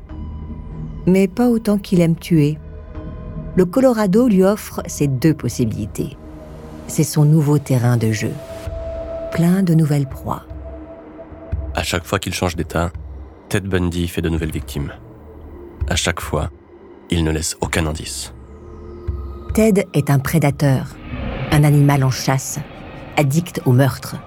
[1.05, 2.57] mais pas autant qu'il aime tuer.
[3.55, 6.17] Le Colorado lui offre ces deux possibilités.
[6.87, 8.31] C'est son nouveau terrain de jeu
[9.33, 10.43] plein de nouvelles proies.
[11.73, 12.91] À chaque fois qu'il change d'état,
[13.49, 14.93] Ted Bundy fait de nouvelles victimes.
[15.89, 16.51] À chaque fois,
[17.09, 18.31] il ne laisse aucun indice.
[19.55, 20.95] Ted est un prédateur,
[21.51, 22.59] un animal en chasse,
[23.17, 24.17] addict au meurtre.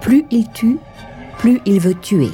[0.00, 0.78] Plus il tue,
[1.38, 2.30] plus il veut tuer.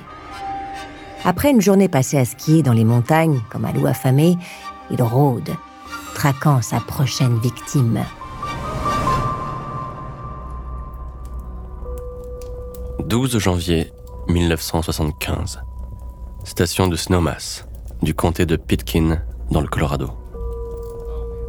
[1.29, 4.39] Après une journée passée à skier dans les montagnes, comme un loup affamé,
[4.93, 5.51] il rôde,
[6.15, 8.05] traquant sa prochaine victime.
[13.01, 13.91] 12 janvier
[14.29, 15.63] 1975.
[16.45, 17.67] Station de Snowmass,
[18.03, 20.11] du comté de Pitkin, dans le Colorado.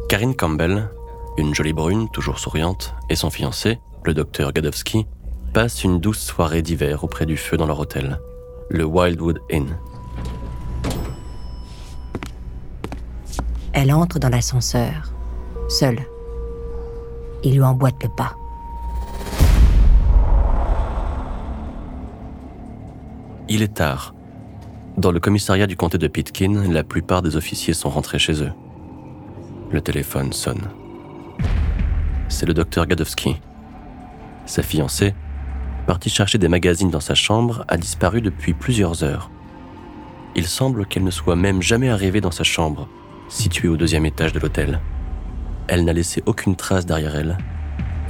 [0.08, 0.90] Karine Campbell,
[1.36, 5.06] une jolie brune, toujours souriante, et son fiancé, le docteur Gadowski,
[5.54, 8.18] passent une douce soirée d'hiver auprès du feu dans leur hôtel,
[8.70, 9.76] le Wildwood Inn.
[13.72, 15.12] Elle entre dans l'ascenseur,
[15.68, 16.00] seule.
[17.44, 18.34] Il lui emboîte le pas.
[23.48, 24.14] Il est tard.
[24.96, 28.52] Dans le commissariat du comté de Pitkin, la plupart des officiers sont rentrés chez eux.
[29.70, 30.68] Le téléphone sonne.
[32.28, 33.36] C'est le docteur Gadowski.
[34.44, 35.14] Sa fiancée,
[35.88, 39.30] partie chercher des magazines dans sa chambre, a disparu depuis plusieurs heures.
[40.36, 42.86] Il semble qu'elle ne soit même jamais arrivée dans sa chambre,
[43.30, 44.82] située au deuxième étage de l'hôtel.
[45.66, 47.38] Elle n'a laissé aucune trace derrière elle.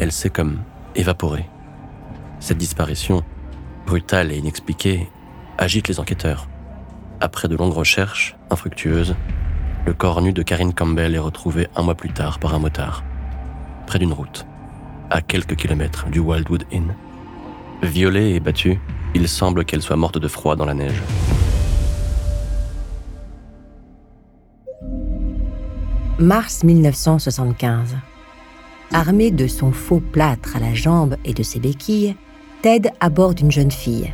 [0.00, 0.58] Elle s'est comme
[0.96, 1.48] évaporée.
[2.40, 3.22] Cette disparition,
[3.86, 5.08] brutale et inexpliquée,
[5.56, 6.48] agite les enquêteurs.
[7.20, 9.14] Après de longues recherches, infructueuses,
[9.86, 13.04] le corps nu de Karine Campbell est retrouvé un mois plus tard par un motard,
[13.86, 14.46] près d'une route,
[15.10, 16.96] à quelques kilomètres du Wildwood Inn.
[17.82, 18.78] Violée et battue,
[19.14, 21.00] il semble qu'elle soit morte de froid dans la neige.
[26.18, 27.96] Mars 1975.
[28.92, 32.16] Armé de son faux plâtre à la jambe et de ses béquilles,
[32.62, 34.12] Ted aborde une jeune fille,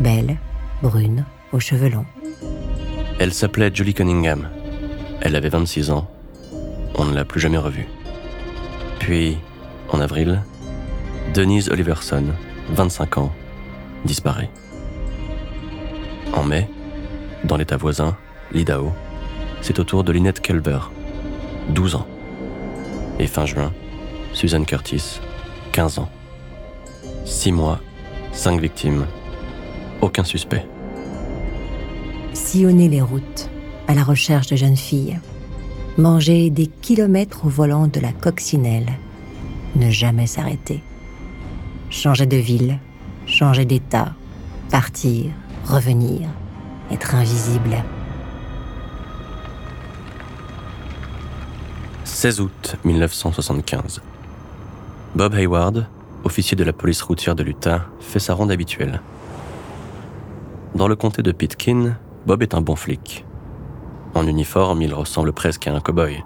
[0.00, 0.36] belle,
[0.82, 2.04] brune, aux cheveux longs.
[3.18, 4.50] Elle s'appelait Julie Cunningham.
[5.22, 6.10] Elle avait 26 ans.
[6.96, 7.88] On ne l'a plus jamais revue.
[8.98, 9.38] Puis,
[9.90, 10.42] en avril,
[11.32, 12.26] Denise Oliverson,
[12.70, 13.32] 25 ans,
[14.04, 14.50] disparaît.
[16.34, 16.68] En mai,
[17.44, 18.16] dans l'état voisin,
[18.52, 18.92] l'Idaho,
[19.60, 20.78] c'est au tour de Lynette Kelber,
[21.70, 22.06] 12 ans.
[23.18, 23.72] Et fin juin,
[24.32, 25.20] Susan Curtis,
[25.72, 26.08] 15 ans.
[27.24, 27.80] Six mois,
[28.32, 29.06] cinq victimes,
[30.00, 30.66] aucun suspect.
[32.32, 33.50] Sillonner les routes
[33.88, 35.18] à la recherche de jeunes filles.
[35.96, 38.92] Manger des kilomètres au volant de la coccinelle.
[39.74, 40.82] Ne jamais s'arrêter.
[41.90, 42.78] Changer de ville,
[43.26, 44.12] changer d'état,
[44.70, 45.30] partir,
[45.64, 46.28] revenir,
[46.90, 47.82] être invisible.
[52.04, 54.02] 16 août 1975.
[55.14, 55.86] Bob Hayward,
[56.24, 59.00] officier de la police routière de l'Utah, fait sa ronde habituelle.
[60.74, 61.96] Dans le comté de Pitkin,
[62.26, 63.24] Bob est un bon flic.
[64.14, 66.22] En uniforme, il ressemble presque à un cow-boy,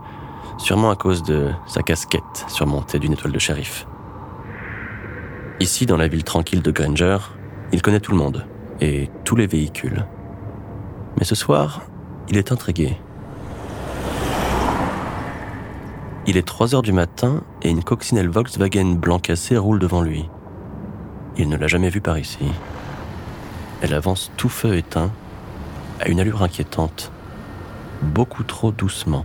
[0.58, 3.86] sûrement à cause de sa casquette surmontée d'une étoile de shérif.
[5.62, 7.18] Ici, dans la ville tranquille de Granger,
[7.72, 8.44] il connaît tout le monde
[8.80, 10.04] et tous les véhicules.
[11.16, 11.82] Mais ce soir,
[12.28, 12.98] il est intrigué.
[16.26, 20.28] Il est 3 heures du matin et une coccinelle Volkswagen blanc cassé roule devant lui.
[21.38, 22.44] Il ne l'a jamais vue par ici.
[23.82, 25.12] Elle avance tout feu éteint,
[26.00, 27.12] à une allure inquiétante,
[28.02, 29.24] beaucoup trop doucement.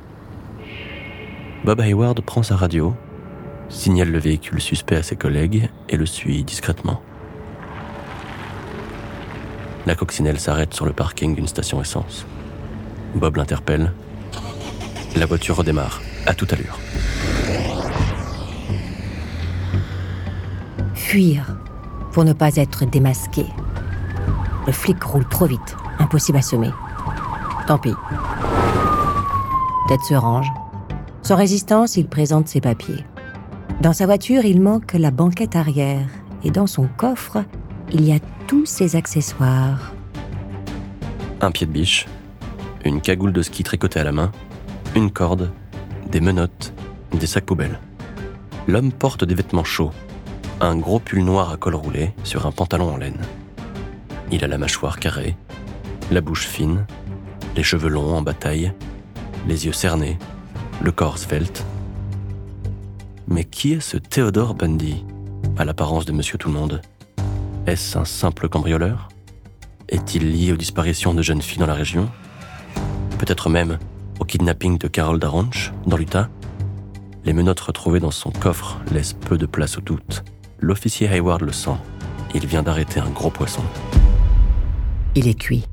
[1.66, 2.94] Bob Hayward prend sa radio,
[3.70, 7.02] signale le véhicule suspect à ses collègues et le suit discrètement.
[9.86, 12.26] La coccinelle s'arrête sur le parking d'une station essence.
[13.16, 13.94] Bob l'interpelle.
[15.16, 16.78] La voiture redémarre, à toute allure.
[20.94, 21.58] Fuir
[22.12, 23.46] pour ne pas être démasqué.
[24.66, 26.72] Le flic roule trop vite, impossible à semer.
[27.66, 27.94] Tant pis.
[29.88, 30.52] Tête se range.
[31.22, 33.06] Sans résistance, il présente ses papiers.
[33.82, 36.08] Dans sa voiture, il manque la banquette arrière
[36.44, 37.44] et dans son coffre,
[37.92, 39.94] il y a tous ses accessoires.
[41.42, 42.08] Un pied de biche,
[42.84, 44.32] une cagoule de ski tricotée à la main,
[44.96, 45.52] une corde,
[46.10, 46.74] des menottes,
[47.14, 47.80] des sacs poubelles.
[48.68, 49.92] L'homme porte des vêtements chauds,
[50.60, 53.22] un gros pull noir à col roulé sur un pantalon en laine.
[54.32, 55.36] Il a la mâchoire carrée,
[56.10, 56.88] la bouche fine,
[57.56, 58.74] les cheveux longs en bataille,
[59.48, 60.18] les yeux cernés,
[60.82, 61.64] le corps svelte.
[63.30, 65.06] Mais qui est ce Théodore Bundy,
[65.58, 66.82] à l'apparence de Monsieur Tout-le-Monde?
[67.66, 69.10] Est-ce un simple cambrioleur?
[69.90, 72.10] Est-il lié aux disparitions de jeunes filles dans la région?
[73.20, 73.80] Peut-être même
[74.22, 76.30] au kidnapping de Carol Daranch, dans l'Utah?
[77.26, 80.24] Les menottes retrouvées dans son coffre laissent peu de place au doute.
[80.60, 81.76] L'officier Hayward le sent.
[82.34, 83.64] Il vient d'arrêter un gros poisson.
[85.16, 85.66] Il est cuit.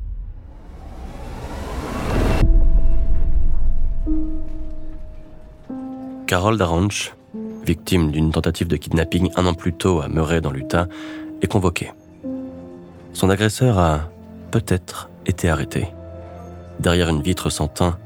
[6.27, 7.15] Carole Daranch
[7.65, 10.89] victime d'une tentative de kidnapping un an plus tôt à Murray dans l'Utah,
[11.43, 11.93] est convoquée.
[13.13, 14.11] Son agresseur a
[14.51, 15.89] peut-être été arrêté.
[16.81, 17.99] Derrière une vitre sans teint,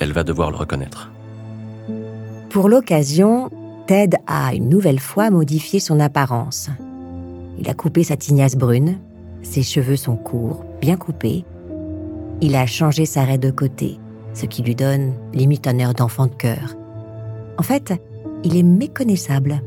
[0.00, 1.10] elle va devoir le reconnaître.
[2.50, 3.50] Pour l'occasion,
[3.86, 6.68] Ted a une nouvelle fois modifié son apparence.
[7.58, 8.98] Il a coupé sa tignasse brune,
[9.42, 11.44] ses cheveux sont courts, bien coupés.
[12.40, 13.98] Il a changé sa raie de côté,
[14.34, 16.76] ce qui lui donne limite un air d'enfant de cœur.
[17.58, 17.92] En fait,
[18.44, 19.62] il est méconnaissable.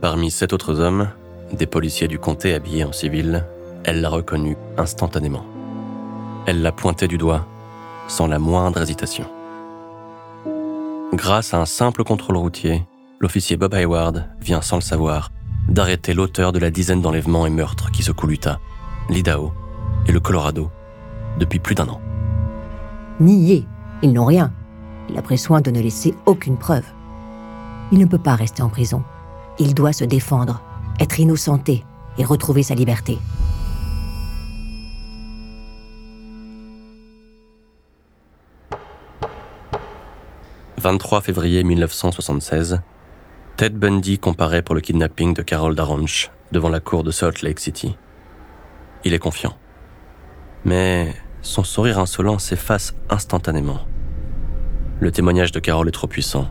[0.00, 1.08] Parmi sept autres hommes,
[1.52, 3.46] des policiers du comté habillés en civil,
[3.84, 5.44] elle l'a reconnu instantanément.
[6.46, 7.46] Elle l'a pointé du doigt,
[8.08, 9.26] sans la moindre hésitation.
[11.12, 12.82] Grâce à un simple contrôle routier,
[13.20, 15.30] l'officier Bob Hayward vient sans le savoir
[15.68, 18.58] d'arrêter l'auteur de la dizaine d'enlèvements et meurtres qui secouent l'Utah,
[19.08, 19.52] l'Idaho
[20.06, 20.70] et le Colorado
[21.38, 22.00] depuis plus d'un an.
[23.20, 23.64] Nier,
[24.02, 24.52] ils n'ont rien.
[25.08, 26.84] Il a pris soin de ne laisser aucune preuve.
[27.92, 29.04] Il ne peut pas rester en prison.
[29.58, 30.62] Il doit se défendre,
[30.98, 31.84] être innocenté
[32.16, 33.18] et retrouver sa liberté.
[40.78, 42.80] «23 février 1976,
[43.58, 47.60] Ted Bundy comparaît pour le kidnapping de Carol Daranch devant la cour de Salt Lake
[47.60, 47.98] City.
[49.04, 49.54] Il est confiant.
[50.64, 53.80] Mais son sourire insolent s'efface instantanément.
[54.98, 56.48] Le témoignage de Carol est trop puissant.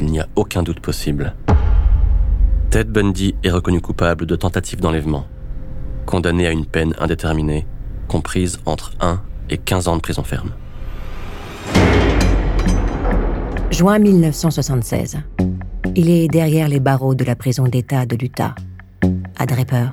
[0.00, 1.34] Il n'y a aucun doute possible.
[2.70, 5.26] Ted Bundy est reconnu coupable de tentative d'enlèvement,
[6.06, 7.66] condamné à une peine indéterminée,
[8.08, 9.20] comprise entre 1
[9.50, 10.52] et 15 ans de prison ferme.
[13.70, 15.18] Juin 1976.
[15.94, 18.54] Il est derrière les barreaux de la prison d'État de l'Utah,
[19.38, 19.90] à Draper,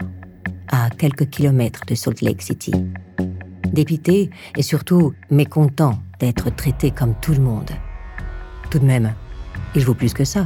[0.72, 2.74] à quelques kilomètres de Salt Lake City
[3.74, 7.72] dépité et surtout mécontent d'être traité comme tout le monde.
[8.70, 9.14] Tout de même,
[9.76, 10.46] il vaut plus que ça.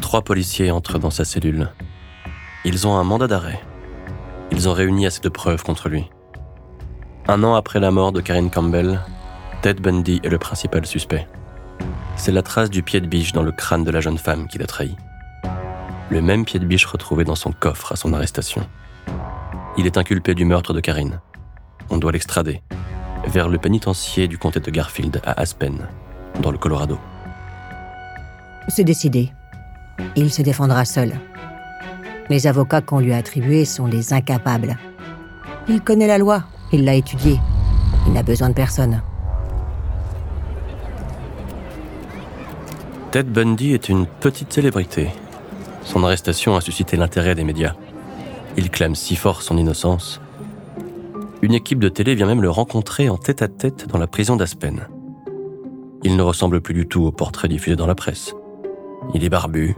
[0.00, 1.70] Trois policiers entrent dans sa cellule.
[2.64, 3.60] Ils ont un mandat d'arrêt.
[4.52, 6.08] Ils ont réuni assez de preuves contre lui.
[7.26, 9.00] Un an après la mort de Karine Campbell,
[9.62, 11.26] Ted Bundy est le principal suspect.
[12.16, 14.58] C'est la trace du pied de biche dans le crâne de la jeune femme qui
[14.58, 14.94] l'a trahi.
[16.10, 18.66] Le même pied de biche retrouvé dans son coffre à son arrestation.
[19.76, 21.20] Il est inculpé du meurtre de Karine.
[21.90, 22.62] On doit l'extrader
[23.26, 25.88] vers le pénitencier du comté de Garfield à Aspen,
[26.40, 26.98] dans le Colorado.
[28.68, 29.32] C'est décidé.
[30.16, 31.12] Il se défendra seul.
[32.30, 34.76] Les avocats qu'on lui a attribués sont des incapables.
[35.68, 37.38] Il connaît la loi, il l'a étudiée.
[38.06, 39.02] Il n'a besoin de personne.
[43.10, 45.10] Ted Bundy est une petite célébrité.
[45.82, 47.74] Son arrestation a suscité l'intérêt des médias.
[48.56, 50.20] Il clame si fort son innocence.
[51.42, 54.88] Une équipe de télé vient même le rencontrer en tête-à-tête dans la prison d'Aspen.
[56.04, 58.34] Il ne ressemble plus du tout au portrait diffusé dans la presse.
[59.14, 59.74] Il est barbu,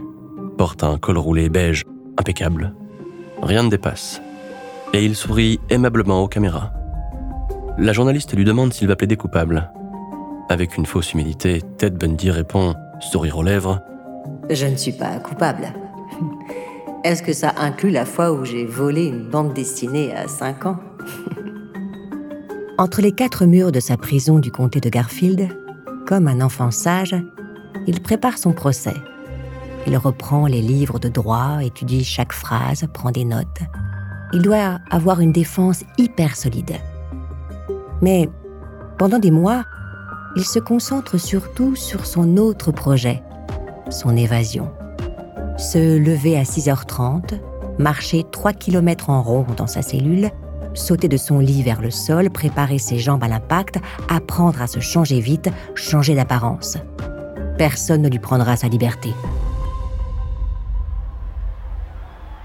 [0.57, 1.83] porte un col roulé beige
[2.17, 2.75] impeccable.
[3.41, 4.21] Rien ne dépasse.
[4.93, 6.73] Et il sourit aimablement aux caméras.
[7.77, 9.71] La journaliste lui demande s'il va plaider coupable.
[10.49, 13.81] Avec une fausse humilité, Ted Bundy répond, sourire aux lèvres
[14.49, 15.73] Je ne suis pas coupable.
[17.03, 20.79] Est-ce que ça inclut la fois où j'ai volé une bande dessinée à 5 ans?
[22.77, 25.49] Entre les quatre murs de sa prison du comté de Garfield,
[26.07, 27.15] comme un enfant sage,
[27.85, 28.95] il prépare son procès.
[29.85, 33.61] Il reprend les livres de droit, étudie chaque phrase, prend des notes.
[34.33, 36.77] Il doit avoir une défense hyper solide.
[38.01, 38.29] Mais
[38.97, 39.65] pendant des mois,
[40.35, 43.21] il se concentre surtout sur son autre projet,
[43.89, 44.71] son évasion
[45.57, 47.39] se lever à 6h30,
[47.79, 50.29] marcher 3 km en rond dans sa cellule,
[50.73, 54.79] sauter de son lit vers le sol, préparer ses jambes à l'impact, apprendre à se
[54.79, 56.77] changer vite, changer d'apparence.
[57.57, 59.13] Personne ne lui prendra sa liberté.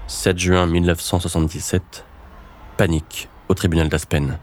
[0.07, 2.05] 7 juin 1977,
[2.77, 4.37] panique au tribunal d'Aspen.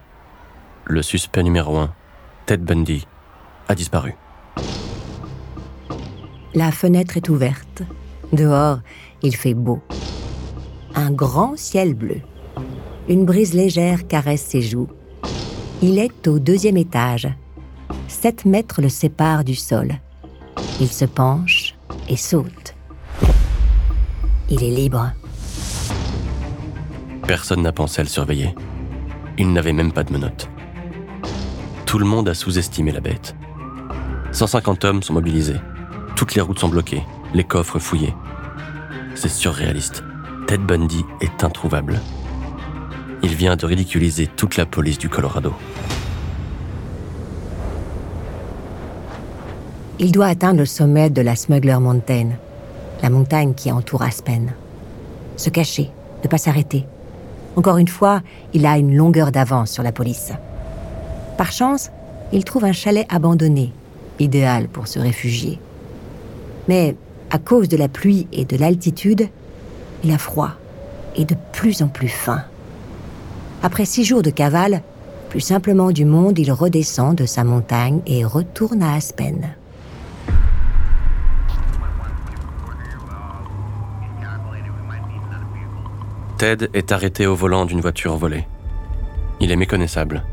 [0.85, 1.93] Le suspect numéro 1,
[2.47, 3.07] Ted Bundy,
[3.69, 4.15] a disparu.
[6.55, 7.83] La fenêtre est ouverte.
[8.33, 8.81] Dehors,
[9.23, 9.81] il fait beau.
[10.95, 12.21] Un grand ciel bleu.
[13.11, 14.89] Une brise légère caresse ses joues.
[15.83, 17.27] Il est au deuxième étage.
[18.07, 19.95] Sept mètres le séparent du sol.
[20.81, 21.75] Il se penche
[22.09, 22.77] et saute.
[24.49, 25.11] Il est libre.
[27.27, 28.55] Personne n'a pensé à le surveiller.
[29.39, 30.49] Il n'avait même pas de menottes.
[31.87, 33.35] Tout le monde a sous-estimé la bête.
[34.31, 35.61] 150 hommes sont mobilisés.
[36.15, 37.03] Toutes les routes sont bloquées
[37.35, 38.15] les coffres fouillés.
[39.17, 40.05] C'est surréaliste.
[40.47, 42.01] Ted Bundy est introuvable.
[43.23, 45.53] Il vient de ridiculiser toute la police du Colorado.
[49.99, 52.31] Il doit atteindre le sommet de la Smuggler Mountain,
[53.03, 54.55] la montagne qui entoure Aspen.
[55.37, 55.91] Se cacher,
[56.25, 56.87] ne pas s'arrêter.
[57.57, 58.23] Encore une fois,
[58.55, 60.33] il a une longueur d'avance sur la police.
[61.37, 61.91] Par chance,
[62.33, 63.73] il trouve un chalet abandonné,
[64.19, 65.59] idéal pour se réfugier.
[66.69, 66.97] Mais
[67.31, 69.29] à cause de la pluie et de l'altitude,
[70.05, 70.53] il a froid
[71.17, 72.43] et de plus en plus faim.
[73.63, 74.83] Après six jours de cavale,
[75.29, 79.55] plus simplement du monde, il redescend de sa montagne et retourne à Aspen.
[86.39, 88.47] Ted est arrêté au volant d'une voiture volée.
[89.41, 90.25] Il est méconnaissable,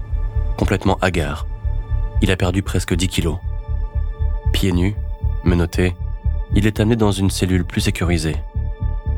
[0.58, 1.46] complètement hagard.
[2.22, 3.38] Il a perdu presque 10 kilos.
[4.54, 4.96] Pieds nus,
[5.44, 5.96] menotté,
[6.56, 8.38] il est amené dans une cellule plus sécurisée.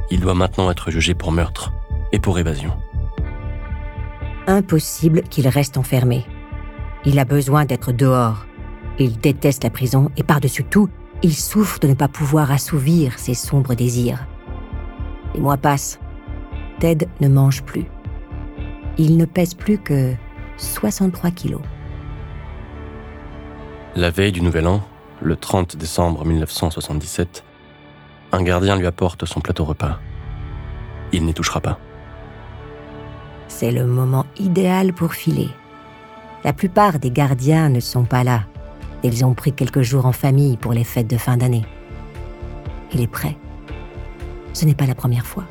[0.10, 1.72] Il doit maintenant être jugé pour meurtre
[2.12, 2.74] et pour évasion.
[4.50, 6.26] Impossible qu'il reste enfermé.
[7.06, 8.48] Il a besoin d'être dehors.
[8.98, 10.90] Il déteste la prison et par-dessus tout,
[11.22, 14.26] il souffre de ne pas pouvoir assouvir ses sombres désirs.
[15.36, 16.00] Les mois passent.
[16.80, 17.86] Ted ne mange plus.
[18.98, 20.16] Il ne pèse plus que
[20.58, 21.62] 63 kilos.
[23.96, 24.82] La veille du Nouvel An,
[25.22, 27.44] le 30 décembre 1977,
[28.32, 30.00] un gardien lui apporte son plateau repas.
[31.12, 31.78] Il n'y touchera pas.
[33.50, 35.50] C'est le moment idéal pour filer.
[36.46, 38.44] La plupart des gardiens ne sont pas là.
[39.04, 41.66] Ils ont pris quelques jours en famille pour les fêtes de fin d'année.
[42.94, 43.36] Il est prêt.
[44.54, 45.44] Ce n'est pas la première fois.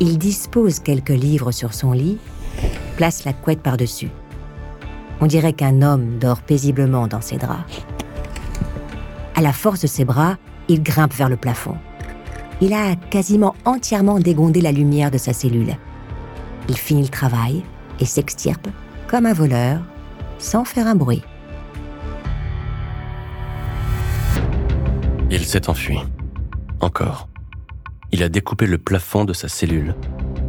[0.00, 2.18] Il dispose quelques livres sur son lit,
[2.96, 4.10] place la couette par-dessus.
[5.20, 7.86] On dirait qu'un homme dort paisiblement dans ses draps.
[9.34, 10.36] À la force de ses bras,
[10.68, 11.76] il grimpe vers le plafond.
[12.60, 15.76] Il a quasiment entièrement dégondé la lumière de sa cellule.
[16.68, 17.62] Il finit le travail
[18.00, 18.68] et s'extirpe
[19.08, 19.80] comme un voleur,
[20.38, 21.22] sans faire un bruit.
[25.30, 25.98] Il s'est enfui.
[26.80, 27.28] Encore.
[28.10, 29.94] Il a découpé le plafond de sa cellule.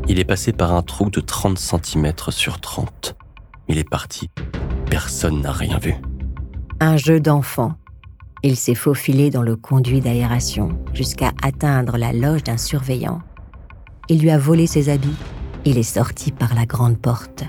[0.08, 3.16] Il est passé par un trou de 30 cm sur 30.
[3.70, 4.30] Il est parti.
[4.90, 5.96] Personne n'a rien vu.
[6.80, 7.76] Un jeu d'enfant.
[8.44, 13.22] Il s'est faufilé dans le conduit d'aération jusqu'à atteindre la loge d'un surveillant.
[14.10, 15.16] Il lui a volé ses habits.
[15.66, 17.46] Il est sorti par la grande porte.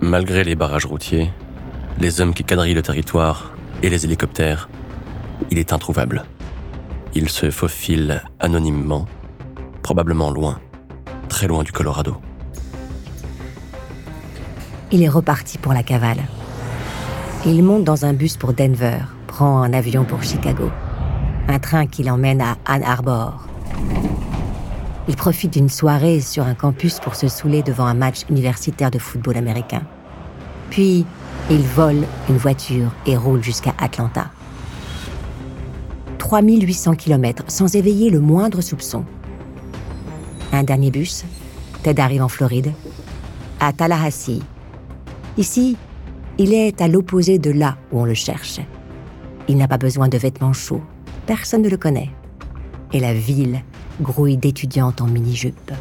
[0.00, 1.30] Malgré les barrages routiers,
[1.98, 3.52] les hommes qui quadrillent le territoire
[3.82, 4.70] et les hélicoptères,
[5.50, 6.24] il est introuvable.
[7.14, 9.04] Il se faufile anonymement,
[9.82, 10.58] probablement loin,
[11.28, 12.16] très loin du Colorado.
[14.90, 16.22] Il est reparti pour la cavale.
[17.44, 20.70] Il monte dans un bus pour Denver, prend un avion pour Chicago,
[21.48, 23.46] un train qui l'emmène à Ann Arbor.
[25.08, 28.98] Il profite d'une soirée sur un campus pour se saouler devant un match universitaire de
[28.98, 29.82] football américain.
[30.70, 31.06] Puis,
[31.48, 34.30] il vole une voiture et roule jusqu'à Atlanta.
[36.18, 39.04] 3800 km sans éveiller le moindre soupçon.
[40.52, 41.24] Un dernier bus,
[41.84, 42.72] Ted arrive en Floride,
[43.60, 44.42] à Tallahassee.
[45.36, 45.76] Ici,
[46.38, 48.60] il est à l'opposé de là où on le cherche.
[49.46, 50.82] Il n'a pas besoin de vêtements chauds,
[51.26, 52.10] personne ne le connaît.
[52.92, 53.62] Et la ville
[54.00, 55.72] grouille d'étudiantes en mini-jupe.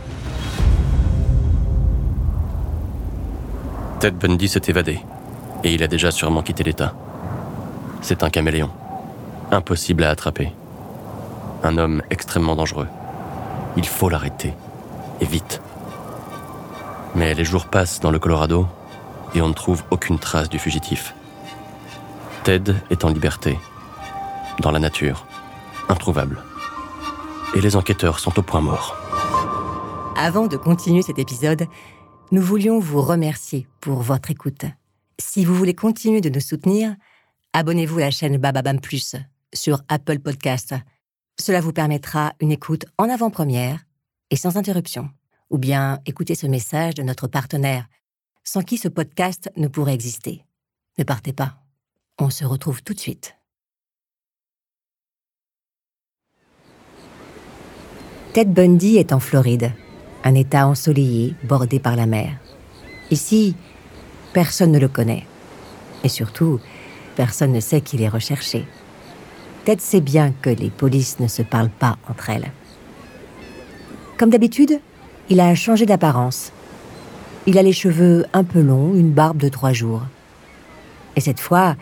[4.00, 5.00] Ted Bundy s'est évadé,
[5.64, 6.94] et il a déjà sûrement quitté l'État.
[8.02, 8.70] C'est un caméléon.
[9.52, 10.52] Impossible à attraper.
[11.64, 12.88] Un homme extrêmement dangereux.
[13.78, 14.54] Il faut l'arrêter.
[15.22, 15.62] Et vite.
[17.16, 18.68] Mais les jours passent dans le Colorado
[19.34, 21.16] et on ne trouve aucune trace du fugitif.
[22.44, 23.58] Ted est en liberté.
[24.60, 25.26] Dans la nature.
[25.90, 26.44] Introuvable.
[27.54, 28.96] Et les enquêteurs sont au point mort.
[30.16, 31.68] Avant de continuer cet épisode,
[32.32, 34.66] nous voulions vous remercier pour votre écoute.
[35.20, 36.96] Si vous voulez continuer de nous soutenir,
[37.54, 39.16] abonnez-vous à la chaîne Bababam Plus
[39.54, 40.74] sur Apple Podcast.
[41.40, 43.86] Cela vous permettra une écoute en avant-première
[44.32, 45.10] et sans interruption.
[45.50, 47.88] Ou bien écoutez ce message de notre partenaire,
[48.44, 50.46] sans qui ce podcast ne pourrait exister.
[50.98, 51.58] Ne partez pas.
[52.20, 53.36] On se retrouve tout de suite.
[58.36, 59.72] Ted Bundy est en Floride,
[60.26, 62.34] un État ensoleillé bordé par la mer.
[63.10, 63.56] Ici,
[64.34, 65.26] personne ne le connaît.
[66.04, 66.60] Et surtout,
[67.16, 68.66] personne ne sait qu'il est recherché.
[69.64, 72.52] Ted sait bien que les polices ne se parlent pas entre elles.
[74.18, 74.82] Comme d'habitude,
[75.30, 76.52] il a changé d'apparence.
[77.46, 80.02] Il a les cheveux un peu longs, une barbe de trois jours.
[81.16, 81.78] Et cette fois,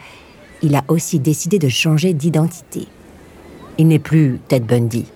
[0.62, 2.88] il a aussi décidé de changer d'identité.
[3.80, 5.08] Il n'est plus Ted Bundy.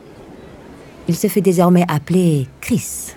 [1.08, 3.14] Il se fait désormais appeler Chris.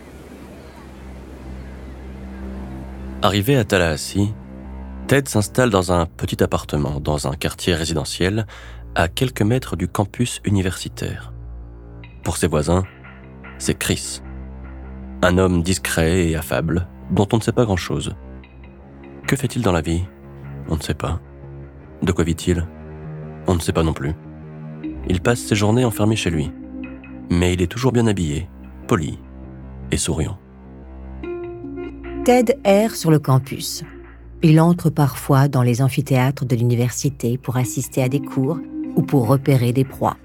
[3.22, 4.32] Arrivé à Tallahassee,
[5.08, 8.46] Ted s'installe dans un petit appartement dans un quartier résidentiel
[8.94, 11.32] à quelques mètres du campus universitaire.
[12.22, 12.84] Pour ses voisins,
[13.58, 14.22] c'est Chris,
[15.22, 18.14] un homme discret et affable dont on ne sait pas grand-chose.
[19.26, 20.04] Que fait-il dans la vie?
[20.68, 21.20] On ne sait pas.
[22.02, 22.66] De quoi vit-il?
[23.46, 24.14] On ne sait pas non plus.
[25.08, 26.52] Il passe ses journées enfermé chez lui.
[27.30, 28.48] Mais il est toujours bien habillé,
[28.88, 29.18] poli
[29.92, 30.36] et souriant.
[32.24, 33.84] Ted erre sur le campus.
[34.42, 38.58] Il entre parfois dans les amphithéâtres de l'université pour assister à des cours
[38.96, 40.16] ou pour repérer des proies.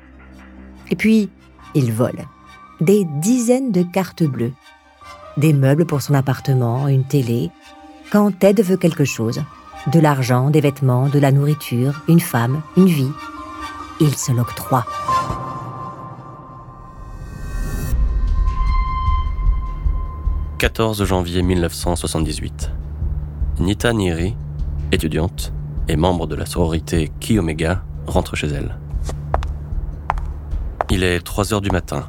[0.90, 1.30] Et puis,
[1.76, 2.26] il vole.
[2.82, 4.54] Des dizaines de cartes bleues.
[5.38, 7.52] Des meubles pour son appartement, une télé.
[8.12, 9.44] Quand Ted veut quelque chose.
[9.92, 13.12] De l'argent, des vêtements, de la nourriture, une femme, une vie.
[14.00, 14.86] Il se l'octroie.
[20.58, 22.72] 14 janvier 1978.
[23.60, 24.38] Nita Niri,
[24.94, 25.52] étudiante
[25.90, 28.78] et membre de la sororité Ki Omega, rentre chez elle.
[30.90, 32.08] Il est 3 heures du matin,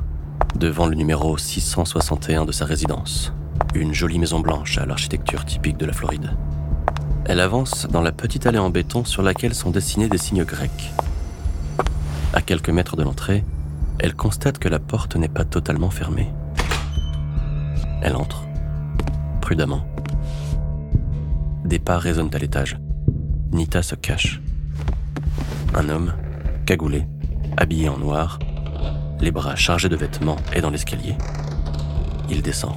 [0.55, 3.33] devant le numéro 661 de sa résidence,
[3.75, 6.31] une jolie maison blanche à l'architecture typique de la Floride.
[7.25, 10.93] Elle avance dans la petite allée en béton sur laquelle sont dessinés des signes grecs.
[12.33, 13.45] À quelques mètres de l'entrée,
[13.99, 16.31] elle constate que la porte n'est pas totalement fermée.
[18.03, 18.45] Elle entre,
[19.41, 19.87] prudemment.
[21.65, 22.79] Des pas résonnent à l'étage.
[23.53, 24.41] Nita se cache.
[25.75, 26.13] Un homme,
[26.67, 27.07] cagoulé,
[27.57, 28.39] habillé en noir,
[29.21, 31.17] les bras chargés de vêtements, est dans l'escalier.
[32.29, 32.75] Il descend,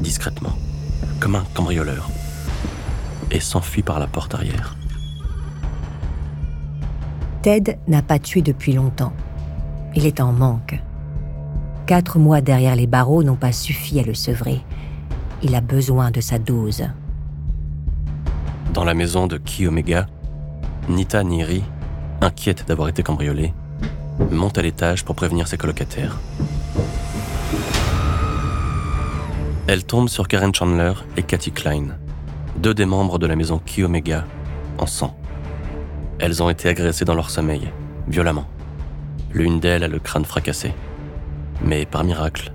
[0.00, 0.56] discrètement,
[1.20, 2.08] comme un cambrioleur,
[3.30, 4.76] et s'enfuit par la porte arrière.
[7.42, 9.12] Ted n'a pas tué depuis longtemps.
[9.96, 10.80] Il est en manque.
[11.92, 14.62] Quatre mois derrière les barreaux n'ont pas suffi à le sevrer.
[15.42, 16.84] Il a besoin de sa dose.
[18.72, 20.06] Dans la maison de Ki Omega,
[20.88, 21.62] Nita Niri,
[22.22, 23.52] inquiète d'avoir été cambriolée,
[24.30, 26.18] monte à l'étage pour prévenir ses colocataires.
[29.66, 31.88] Elle tombe sur Karen Chandler et Cathy Klein,
[32.56, 34.24] deux des membres de la maison Ki Omega,
[34.78, 35.14] en sang.
[36.20, 37.70] Elles ont été agressées dans leur sommeil,
[38.08, 38.46] violemment.
[39.34, 40.72] L'une d'elles a le crâne fracassé.
[41.60, 42.52] Mais par miracle,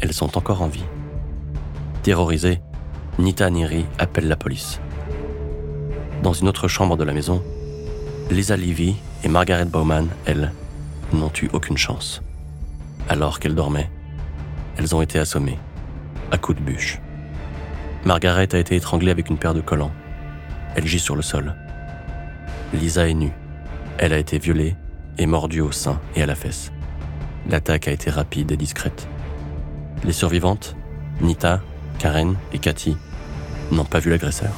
[0.00, 0.84] elles sont encore en vie.
[2.02, 2.60] Terrorisée,
[3.18, 4.80] Nita Niri appelle la police.
[6.22, 7.42] Dans une autre chambre de la maison,
[8.30, 10.52] Lisa Levy et Margaret Bowman, elles,
[11.12, 12.22] n'ont eu aucune chance.
[13.08, 13.90] Alors qu'elles dormaient,
[14.76, 15.58] elles ont été assommées,
[16.30, 17.00] à coups de bûche.
[18.04, 19.92] Margaret a été étranglée avec une paire de collants.
[20.74, 21.54] Elle gît sur le sol.
[22.72, 23.32] Lisa est nue.
[23.98, 24.76] Elle a été violée
[25.18, 26.70] et mordue au sein et à la fesse.
[27.48, 29.06] L'attaque a été rapide et discrète.
[30.04, 30.76] Les survivantes,
[31.20, 31.62] Nita,
[31.98, 32.96] Karen et Cathy,
[33.70, 34.52] n'ont pas vu l'agresseur.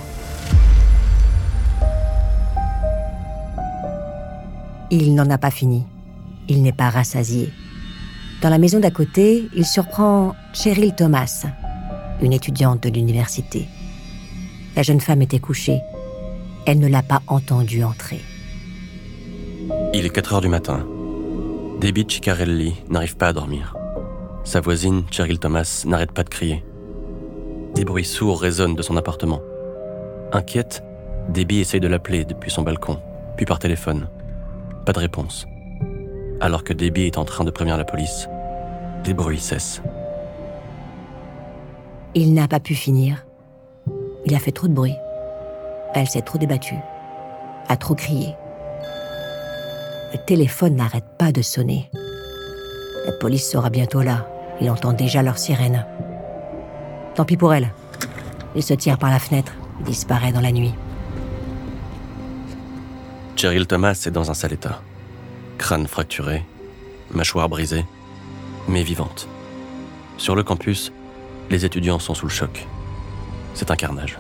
[4.91, 5.85] Il n'en a pas fini.
[6.49, 7.53] Il n'est pas rassasié.
[8.41, 11.45] Dans la maison d'à côté, il surprend Cheryl Thomas,
[12.23, 13.69] une étudiante de l'université.
[14.77, 15.81] La jeune femme était couchée.
[16.65, 18.21] Elle ne l'a pas entendu entrer.
[19.93, 20.87] Il est 4 heures du matin.
[21.81, 23.77] Debbie Ciccarelli n'arrive pas à dormir.
[24.43, 26.65] Sa voisine, Cheryl Thomas, n'arrête pas de crier.
[27.77, 29.41] Des bruits sourds résonnent de son appartement.
[30.33, 30.83] Inquiète,
[31.29, 32.99] Debbie essaye de l'appeler depuis son balcon,
[33.37, 34.09] puis par téléphone.
[34.87, 35.47] Pas de réponse.
[36.41, 38.29] Alors que Debbie est en train de prévenir la police,
[39.07, 39.81] les bruits cessent.
[42.17, 43.25] Il n'a pas pu finir.
[44.27, 44.97] Il a fait trop de bruit.
[45.95, 46.79] Elle s'est trop débattue,
[47.69, 48.35] a trop crié.
[50.13, 51.91] Le téléphone n'arrête pas de sonner.
[53.05, 54.27] La police sera bientôt là.
[54.61, 55.85] Il entend déjà leur sirène.
[57.15, 57.73] Tant pis pour elle.
[58.57, 59.53] Il se tire par la fenêtre,
[59.85, 60.75] disparaît dans la nuit.
[63.37, 64.81] Cheryl Thomas est dans un sale état.
[65.59, 66.45] Crâne fracturé,
[67.13, 67.85] mâchoire brisée,
[68.67, 69.29] mais vivante.
[70.17, 70.93] Sur le campus,
[71.51, 72.67] les étudiants sont sous le choc.
[73.55, 74.19] C'est un carnage.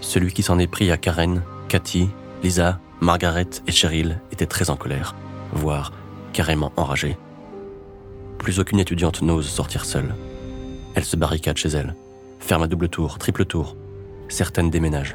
[0.00, 2.08] Celui qui s'en est pris à Karen, Cathy,
[2.42, 5.14] Lisa, Margaret et Cheryl étaient très en colère,
[5.52, 5.92] voire
[6.32, 7.16] carrément enragées.
[8.38, 10.14] Plus aucune étudiante n'ose sortir seule.
[10.94, 11.94] Elle se barricade chez elle,
[12.40, 13.76] ferme à double tour, triple tour.
[14.28, 15.14] Certaines déménagent.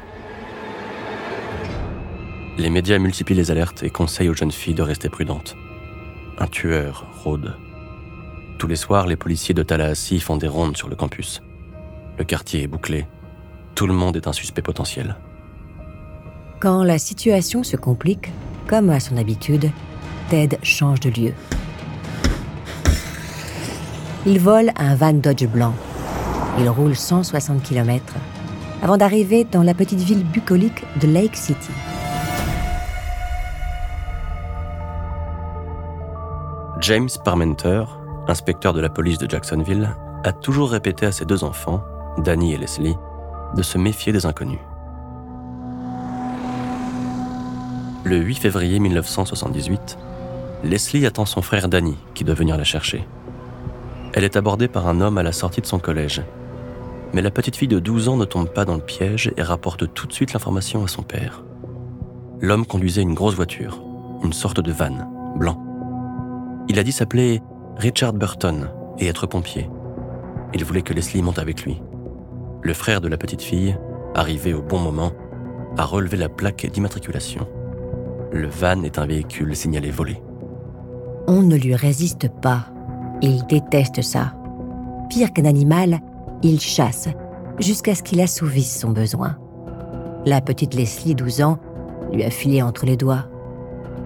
[2.58, 5.56] Les médias multiplient les alertes et conseillent aux jeunes filles de rester prudentes.
[6.38, 7.56] Un tueur rôde.
[8.58, 11.42] Tous les soirs, les policiers de Tallahassee font des rondes sur le campus.
[12.18, 13.06] Le quartier est bouclé.
[13.74, 15.16] Tout le monde est un suspect potentiel.
[16.62, 18.30] Quand la situation se complique,
[18.68, 19.72] comme à son habitude,
[20.28, 21.34] Ted change de lieu.
[24.26, 25.74] Il vole un van Dodge blanc.
[26.60, 28.14] Il roule 160 km
[28.80, 31.72] avant d'arriver dans la petite ville bucolique de Lake City.
[36.78, 37.82] James Parmenter,
[38.28, 41.82] inspecteur de la police de Jacksonville, a toujours répété à ses deux enfants,
[42.18, 42.94] Danny et Leslie,
[43.56, 44.60] de se méfier des inconnus.
[48.04, 49.96] Le 8 février 1978,
[50.64, 53.06] Leslie attend son frère Danny qui doit venir la chercher.
[54.12, 56.20] Elle est abordée par un homme à la sortie de son collège.
[57.12, 59.94] Mais la petite fille de 12 ans ne tombe pas dans le piège et rapporte
[59.94, 61.44] tout de suite l'information à son père.
[62.40, 63.80] L'homme conduisait une grosse voiture,
[64.24, 65.62] une sorte de van, blanc.
[66.68, 67.40] Il a dit s'appeler
[67.76, 69.70] Richard Burton et être pompier.
[70.54, 71.80] Il voulait que Leslie monte avec lui.
[72.62, 73.76] Le frère de la petite fille,
[74.16, 75.12] arrivé au bon moment,
[75.78, 77.46] a relevé la plaque d'immatriculation.
[78.32, 80.20] Le van est un véhicule signalé volé.
[81.26, 82.66] On ne lui résiste pas.
[83.20, 84.34] Il déteste ça.
[85.10, 86.00] Pire qu'un animal,
[86.42, 87.08] il chasse
[87.58, 89.36] jusqu'à ce qu'il assouvisse son besoin.
[90.24, 91.58] La petite Leslie, 12 ans,
[92.12, 93.28] lui a filé entre les doigts.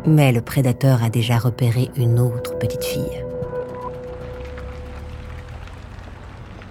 [0.07, 3.25] Mais le prédateur a déjà repéré une autre petite fille.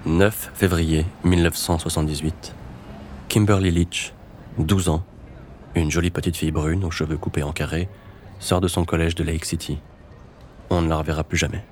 [0.05, 2.53] 9 février 1978.
[3.29, 4.13] Kimberly Leach,
[4.59, 5.03] 12 ans,
[5.82, 7.89] une jolie petite fille brune aux cheveux coupés en carré,
[8.39, 9.80] sort de son collège de Lake City.
[10.69, 11.63] On ne la reverra plus jamais.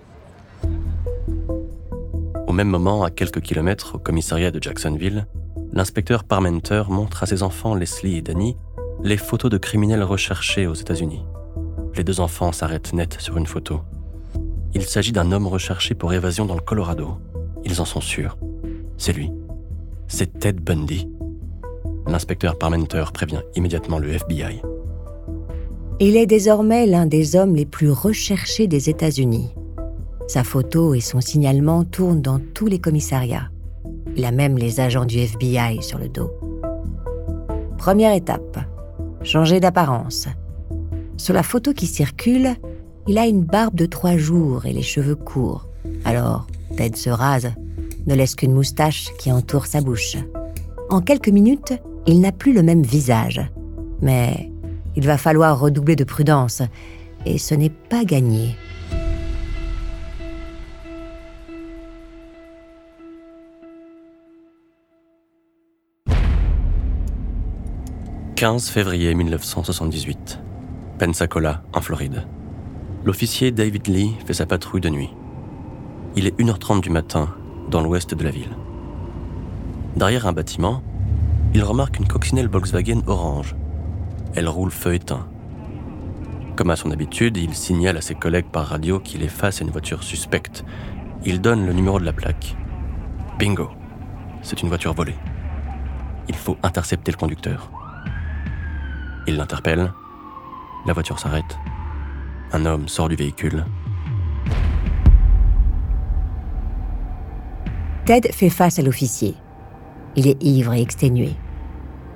[2.48, 5.26] Au même moment, à quelques kilomètres au commissariat de Jacksonville,
[5.72, 8.56] l'inspecteur Parmenter montre à ses enfants Leslie et Danny
[9.04, 11.26] les photos de criminels recherchés aux États-Unis.
[11.96, 13.82] Les deux enfants s'arrêtent net sur une photo.
[14.74, 17.18] Il s'agit d'un homme recherché pour évasion dans le Colorado.
[17.64, 18.38] Ils en sont sûrs.
[18.98, 19.32] C'est lui.
[20.08, 21.08] C'est Ted Bundy.
[22.08, 24.62] L'inspecteur Parmenter prévient immédiatement le FBI.
[26.00, 29.54] Il est désormais l'un des hommes les plus recherchés des États-Unis.
[30.28, 33.50] Sa photo et son signalement tournent dans tous les commissariats.
[34.16, 36.32] Il a même les agents du FBI sur le dos.
[37.78, 38.60] Première étape,
[39.24, 40.28] changer d'apparence.
[41.18, 42.56] Sur la photo qui circule,
[43.08, 45.68] il a une barbe de trois jours et les cheveux courts.
[46.06, 47.52] Alors, Ted se rase,
[48.08, 50.18] ne laisse qu'une moustache qui entoure sa bouche.
[50.90, 51.74] En quelques minutes,
[52.06, 53.42] il n'a plus le même visage.
[54.02, 54.50] Mais
[54.96, 56.62] il va falloir redoubler de prudence,
[57.26, 58.56] et ce n'est pas gagné.
[68.36, 70.40] «15 février 1978.
[71.00, 72.28] Pensacola, en Floride.
[73.06, 75.12] L'officier David Lee fait sa patrouille de nuit.
[76.16, 77.30] Il est 1h30 du matin,
[77.70, 78.58] dans l'ouest de la ville.
[79.96, 80.82] Derrière un bâtiment,
[81.54, 83.56] il remarque une coccinelle Volkswagen orange
[84.36, 85.28] elle roule feu éteint.
[86.56, 89.64] Comme à son habitude, il signale à ses collègues par radio qu'il est face à
[89.64, 90.66] une voiture suspecte.
[91.24, 92.56] Il donne le numéro de la plaque.
[93.38, 93.70] Bingo
[94.42, 95.16] C'est une voiture volée.
[96.28, 97.72] Il faut intercepter le conducteur.
[99.28, 99.94] Il l'interpelle.
[100.86, 101.58] La voiture s'arrête.
[102.52, 103.66] Un homme sort du véhicule.
[108.06, 109.36] Ted fait face à l'officier.
[110.16, 111.36] Il est ivre et exténué.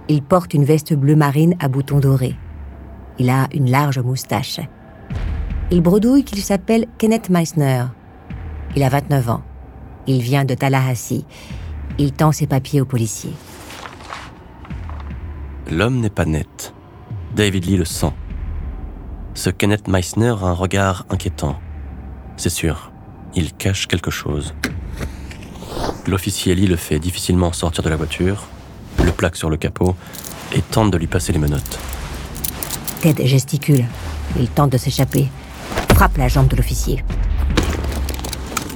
[0.10, 2.36] Il porte une veste bleu marine à boutons dorés.
[3.20, 4.62] Il a une large moustache.
[5.70, 7.86] Il bredouille qu'il s'appelle Kenneth Meissner.
[8.76, 9.43] Il a 29 ans.
[10.08, 11.26] Il vient de Tallahassee.
[11.97, 13.32] Il tend ses papiers au policier.
[15.70, 16.74] L'homme n'est pas net.
[17.36, 18.14] David Lee le sent.
[19.34, 21.60] Ce Kenneth Meissner a un regard inquiétant.
[22.38, 22.91] C'est sûr,
[23.36, 24.53] il cache quelque chose.
[26.08, 28.47] L'officier Lee le fait difficilement sortir de la voiture,
[29.04, 29.95] le plaque sur le capot
[30.54, 31.80] et tente de lui passer les menottes.
[33.02, 33.86] Ted gesticule.
[34.39, 35.30] Il tente de s'échapper.
[35.95, 37.04] Frappe la jambe de l'officier.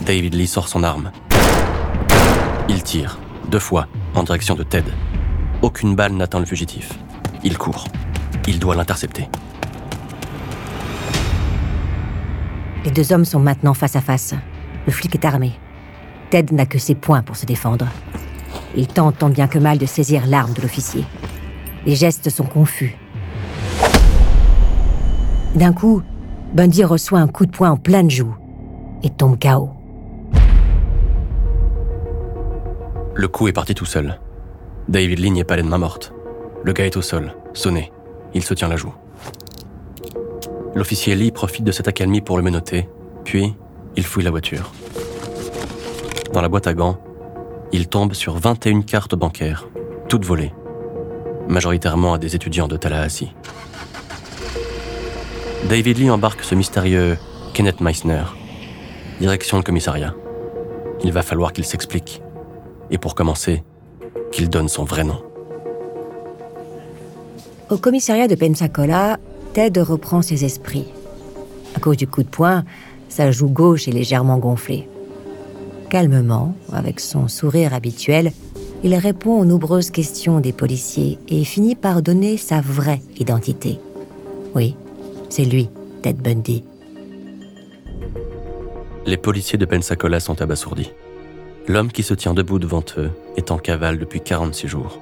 [0.05, 1.11] David Lee sort son arme.
[2.69, 3.19] Il tire,
[3.49, 4.89] deux fois, en direction de Ted.
[5.61, 6.91] Aucune balle n'atteint le fugitif.
[7.43, 7.85] Il court.
[8.47, 9.27] Il doit l'intercepter.
[12.83, 14.33] Les deux hommes sont maintenant face à face.
[14.87, 15.51] Le flic est armé.
[16.31, 17.87] Ted n'a que ses poings pour se défendre.
[18.75, 21.03] Il tente tant bien que mal de saisir l'arme de l'officier.
[21.85, 22.97] Les gestes sont confus.
[25.55, 26.01] D'un coup,
[26.53, 28.35] Bundy reçoit un coup de poing en pleine joue
[29.03, 29.69] et tombe KO.
[33.13, 34.19] Le coup est parti tout seul.
[34.87, 36.13] David Lee n'est pas les main morte.
[36.63, 37.91] Le gars est au sol, sonné.
[38.33, 38.93] Il se tient la joue.
[40.73, 42.87] L'officier Lee profite de cette accalmie pour le menotter,
[43.25, 43.53] puis
[43.97, 44.71] il fouille la voiture.
[46.33, 46.97] Dans la boîte à gants,
[47.73, 49.67] il tombe sur 21 cartes bancaires,
[50.09, 50.53] toutes volées,
[51.47, 53.31] majoritairement à des étudiants de Tallahassee.
[55.69, 57.17] David Lee embarque ce mystérieux
[57.53, 58.23] Kenneth Meissner.
[59.19, 60.13] Direction le commissariat.
[61.03, 62.21] Il va falloir qu'il s'explique.
[62.89, 63.63] Et pour commencer,
[64.31, 65.21] qu'il donne son vrai nom.
[67.69, 69.17] Au commissariat de Pensacola,
[69.53, 70.87] Ted reprend ses esprits.
[71.75, 72.65] À cause du coup de poing,
[73.07, 74.89] sa joue gauche est légèrement gonflée.
[75.91, 78.31] Calmement, avec son sourire habituel,
[78.81, 83.77] il répond aux nombreuses questions des policiers et finit par donner sa vraie identité.
[84.55, 84.77] Oui,
[85.27, 85.67] c'est lui,
[86.01, 86.63] Ted Bundy.
[89.05, 90.91] Les policiers de Pensacola sont abasourdis.
[91.67, 94.97] L'homme qui se tient debout devant eux est en cavale depuis 46 jours.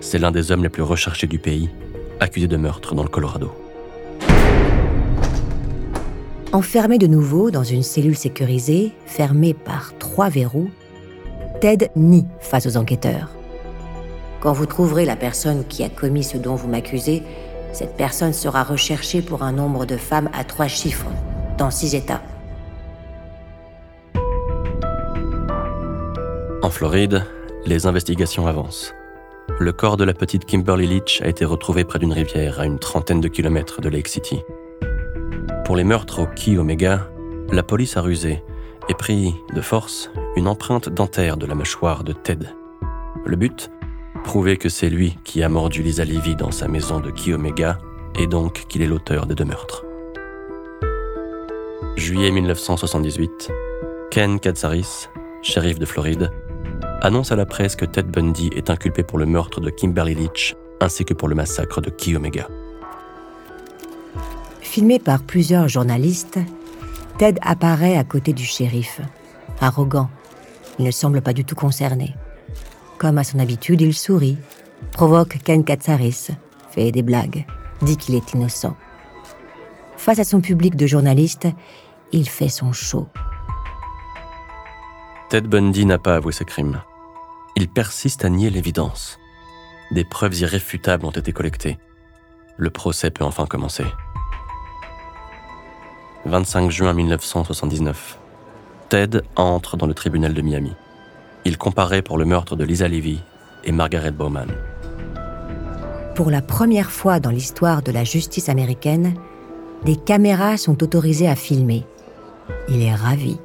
[0.00, 1.70] C'est l'un des hommes les plus recherchés du pays,
[2.18, 3.52] accusé de meurtre dans le Colorado.
[6.52, 10.68] Enfermé de nouveau dans une cellule sécurisée, fermée par trois verrous,
[11.60, 13.30] Ted nie face aux enquêteurs.
[14.40, 17.22] Quand vous trouverez la personne qui a commis ce dont vous m'accusez,
[17.72, 21.06] cette personne sera recherchée pour un nombre de femmes à trois chiffres,
[21.56, 22.22] dans six États.
[26.62, 27.24] En Floride,
[27.64, 28.92] les investigations avancent.
[29.60, 32.80] Le corps de la petite Kimberly Leach a été retrouvé près d'une rivière à une
[32.80, 34.40] trentaine de kilomètres de Lake City.
[35.70, 37.08] Pour les meurtres au Key Omega,
[37.52, 38.42] la police a rusé
[38.88, 42.52] et pris de force une empreinte dentaire de la mâchoire de Ted.
[43.24, 43.70] Le but
[44.24, 47.78] Prouver que c'est lui qui a mordu Lisa Levy dans sa maison de Key Omega
[48.18, 49.84] et donc qu'il est l'auteur des deux meurtres.
[51.94, 53.52] Juillet 1978,
[54.10, 55.06] Ken Katsaris,
[55.40, 56.32] shérif de Floride,
[57.00, 60.56] annonce à la presse que Ted Bundy est inculpé pour le meurtre de Kimberly Leach
[60.80, 62.48] ainsi que pour le massacre de Key Omega.
[64.70, 66.38] Filmé par plusieurs journalistes,
[67.18, 69.00] Ted apparaît à côté du shérif.
[69.60, 70.08] Arrogant,
[70.78, 72.14] il ne semble pas du tout concerné.
[72.98, 74.38] Comme à son habitude, il sourit,
[74.92, 76.28] provoque Ken Katsaris,
[76.70, 77.46] fait des blagues,
[77.82, 78.76] dit qu'il est innocent.
[79.96, 81.48] Face à son public de journalistes,
[82.12, 83.08] il fait son show.
[85.28, 86.80] Ted Bundy n'a pas avoué ses crimes
[87.56, 89.18] il persiste à nier l'évidence.
[89.90, 91.78] Des preuves irréfutables ont été collectées.
[92.56, 93.84] Le procès peut enfin commencer.
[96.26, 98.18] 25 juin 1979.
[98.88, 100.72] Ted entre dans le tribunal de Miami.
[101.44, 103.20] Il comparaît pour le meurtre de Lisa Levy
[103.64, 104.48] et Margaret Bowman.
[106.14, 109.14] Pour la première fois dans l'histoire de la justice américaine,
[109.84, 111.86] des caméras sont autorisées à filmer.
[112.68, 113.38] Il est ravi.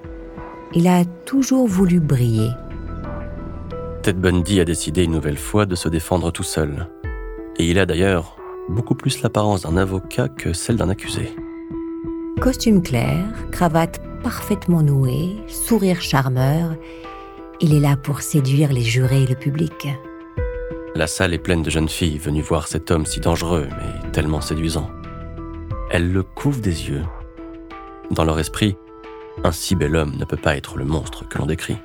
[0.73, 2.49] Il a toujours voulu briller.
[4.01, 6.87] Ted Bundy a décidé une nouvelle fois de se défendre tout seul.
[7.57, 8.35] Et il a d'ailleurs
[8.67, 11.33] beaucoup plus l'apparence d'un avocat que celle d'un accusé.
[12.41, 16.75] Costume clair, cravate parfaitement nouée, sourire charmeur,
[17.61, 19.87] il est là pour séduire les jurés et le public.
[20.95, 24.41] La salle est pleine de jeunes filles venues voir cet homme si dangereux mais tellement
[24.41, 24.89] séduisant.
[25.89, 27.03] Elles le couvrent des yeux.
[28.11, 28.75] Dans leur esprit,
[29.43, 31.77] un si bel homme ne peut pas être le monstre que l'on décrit.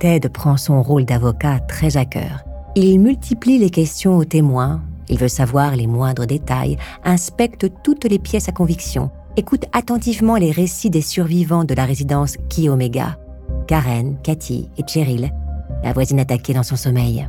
[0.00, 2.44] Ted prend son rôle d'avocat très à cœur.
[2.76, 8.18] Il multiplie les questions aux témoins, il veut savoir les moindres détails, inspecte toutes les
[8.18, 13.16] pièces à conviction, écoute attentivement les récits des survivants de la résidence Ki Omega,
[13.66, 15.30] Karen, Cathy et Cheryl,
[15.82, 17.28] la voisine attaquée dans son sommeil.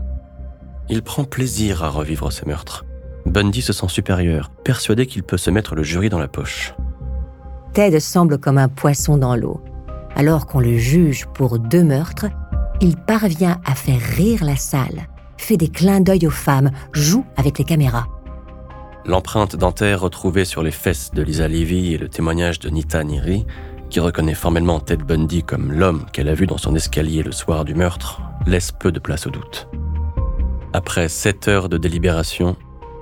[0.90, 2.86] Il prend plaisir à revivre ces meurtres.
[3.26, 6.74] Bundy se sent supérieur, persuadé qu'il peut se mettre le jury dans la poche.
[7.74, 9.62] Ted semble comme un poisson dans l'eau.
[10.16, 12.26] Alors qu'on le juge pour deux meurtres,
[12.82, 15.08] il parvient à faire rire la salle,
[15.42, 18.08] fait des clins d'œil aux femmes, joue avec les caméras.
[19.06, 23.46] L'empreinte dentaire retrouvée sur les fesses de Lisa Levy et le témoignage de Nita Niri,
[23.90, 27.66] qui reconnaît formellement Ted Bundy comme l'homme qu'elle a vu dans son escalier le soir
[27.66, 29.68] du meurtre, laisse peu de place au doute.
[30.74, 32.56] Après sept heures de délibération,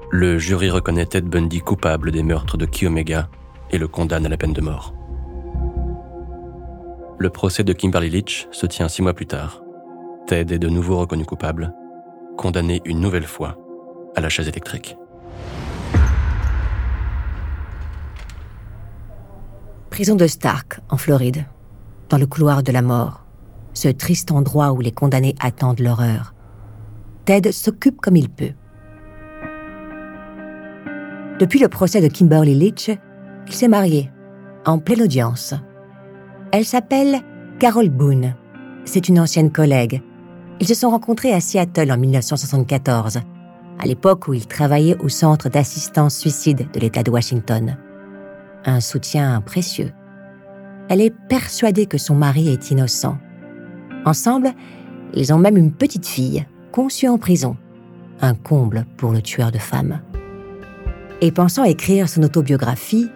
[0.09, 3.27] le jury reconnaît Ted Bundy coupable des meurtres de Omega
[3.71, 4.93] et le condamne à la peine de mort.
[7.17, 9.61] Le procès de Kimberly Leach se tient six mois plus tard.
[10.27, 11.73] Ted est de nouveau reconnu coupable,
[12.37, 13.57] condamné une nouvelle fois
[14.15, 14.95] à la chaise électrique.
[19.89, 21.45] Prison de Stark, en Floride,
[22.09, 23.25] dans le couloir de la mort,
[23.73, 26.33] ce triste endroit où les condamnés attendent l'horreur.
[27.25, 28.53] Ted s'occupe comme il peut.
[31.39, 32.89] Depuis le procès de Kimberly Leach,
[33.47, 34.09] il s'est marié,
[34.65, 35.53] en pleine audience.
[36.51, 37.21] Elle s'appelle
[37.59, 38.35] Carol Boone.
[38.85, 40.01] C'est une ancienne collègue
[40.59, 43.19] ils se sont rencontrés à Seattle en 1974,
[43.79, 47.77] à l'époque où ils travaillaient au Centre d'assistance suicide de l'État de Washington.
[48.65, 49.91] Un soutien précieux.
[50.89, 53.17] Elle est persuadée que son mari est innocent.
[54.05, 54.51] Ensemble,
[55.13, 57.55] ils ont même une petite fille, conçue en prison.
[58.21, 60.01] Un comble pour le tueur de femmes.
[61.21, 63.09] Et pensant écrire son autobiographie,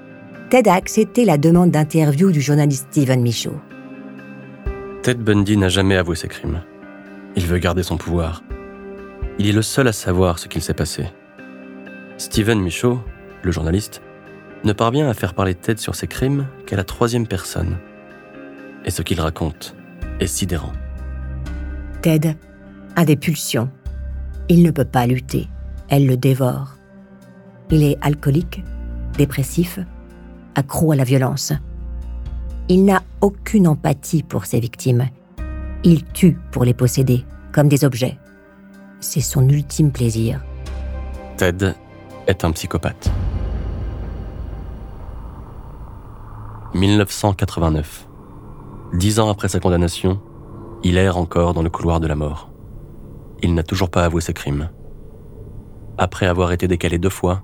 [0.49, 3.59] Ted a accepté la demande d'interview du journaliste Stephen Michaud.
[5.01, 6.61] Ted Bundy n'a jamais avoué ses crimes.
[7.36, 8.43] Il veut garder son pouvoir.
[9.39, 11.05] Il est le seul à savoir ce qu'il s'est passé.
[12.17, 12.99] Steven Michaud,
[13.41, 14.01] le journaliste,
[14.63, 17.77] ne parvient à faire parler Ted sur ses crimes qu'à la troisième personne.
[18.86, 19.75] Et ce qu'il raconte
[20.19, 20.73] est sidérant.
[22.01, 22.36] Ted
[22.95, 23.69] a des pulsions.
[24.49, 25.47] Il ne peut pas lutter.
[25.89, 26.75] Elle le dévore.
[27.69, 28.63] Il est alcoolique,
[29.17, 29.79] dépressif,
[30.55, 31.53] accro à la violence.
[32.69, 35.07] Il n'a aucune empathie pour ses victimes.
[35.84, 38.19] Il tue pour les posséder, comme des objets.
[38.99, 40.39] C'est son ultime plaisir.
[41.38, 41.73] Ted
[42.27, 43.11] est un psychopathe.
[46.75, 48.07] 1989.
[48.93, 50.21] Dix ans après sa condamnation,
[50.84, 52.51] il erre encore dans le couloir de la mort.
[53.41, 54.69] Il n'a toujours pas avoué ses crimes.
[55.97, 57.41] Après avoir été décalé deux fois,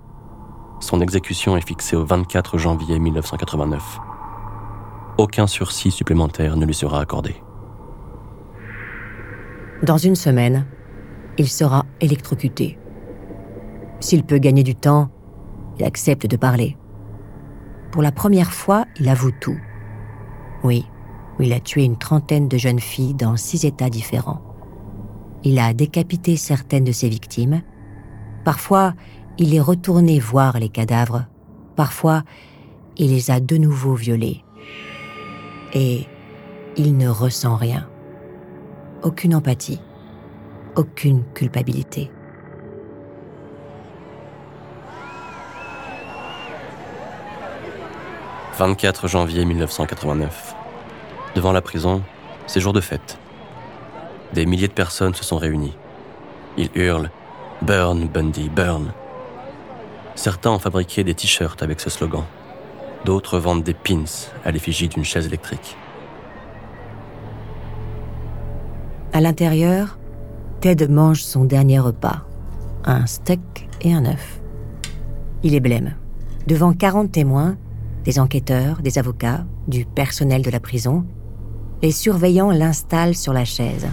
[0.79, 3.99] son exécution est fixée au 24 janvier 1989.
[5.17, 7.35] Aucun sursis supplémentaire ne lui sera accordé.
[9.83, 10.65] Dans une semaine,
[11.37, 12.79] il sera électrocuté.
[13.99, 15.09] S'il peut gagner du temps,
[15.77, 16.75] il accepte de parler.
[17.91, 19.57] Pour la première fois, il avoue tout.
[20.63, 20.85] Oui,
[21.39, 24.41] il a tué une trentaine de jeunes filles dans six États différents.
[25.43, 27.61] Il a décapité certaines de ses victimes.
[28.43, 28.95] Parfois,
[29.37, 31.25] il est retourné voir les cadavres.
[31.75, 32.23] Parfois,
[32.97, 34.43] il les a de nouveau violées.
[35.73, 36.07] Et
[36.77, 37.87] il ne ressent rien.
[39.07, 39.79] Aucune empathie.
[40.75, 42.11] Aucune culpabilité.
[48.57, 50.55] 24 janvier 1989.
[51.35, 52.03] Devant la prison,
[52.47, 53.17] c'est jour de fête.
[54.33, 55.77] Des milliers de personnes se sont réunies.
[56.57, 57.09] Ils hurlent
[57.61, 58.91] Burn, Bundy, burn.
[60.15, 62.25] Certains ont fabriqué des t-shirts avec ce slogan.
[63.05, 64.03] D'autres vendent des pins
[64.43, 65.77] à l'effigie d'une chaise électrique.
[69.17, 69.97] À l'intérieur,
[70.61, 72.21] Ted mange son dernier repas.
[72.85, 74.39] Un steak et un œuf.
[75.41, 75.95] Il est blême.
[76.45, 77.57] Devant 40 témoins,
[78.03, 81.03] des enquêteurs, des avocats, du personnel de la prison.
[81.81, 83.87] Les surveillants l'installent sur la chaise.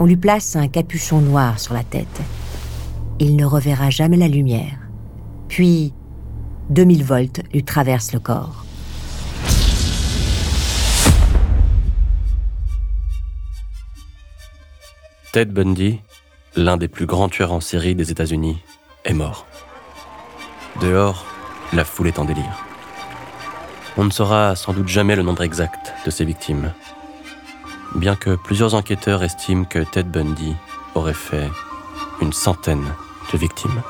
[0.00, 2.20] On lui place un capuchon noir sur la tête.
[3.20, 4.80] Il ne reverra jamais la lumière.
[5.46, 5.94] Puis,
[6.70, 8.64] 2000 volts lui traversent le corps.
[15.32, 16.00] Ted Bundy,
[16.56, 18.58] l'un des plus grands tueurs en série des États-Unis,
[19.04, 19.46] est mort.
[20.80, 21.24] Dehors,
[21.72, 22.64] la foule est en délire.
[23.96, 26.72] On ne saura sans doute jamais le nombre exact de ses victimes,
[27.94, 30.56] bien que plusieurs enquêteurs estiment que Ted Bundy
[30.96, 31.48] aurait fait
[32.20, 32.92] une centaine
[33.32, 33.82] de victimes.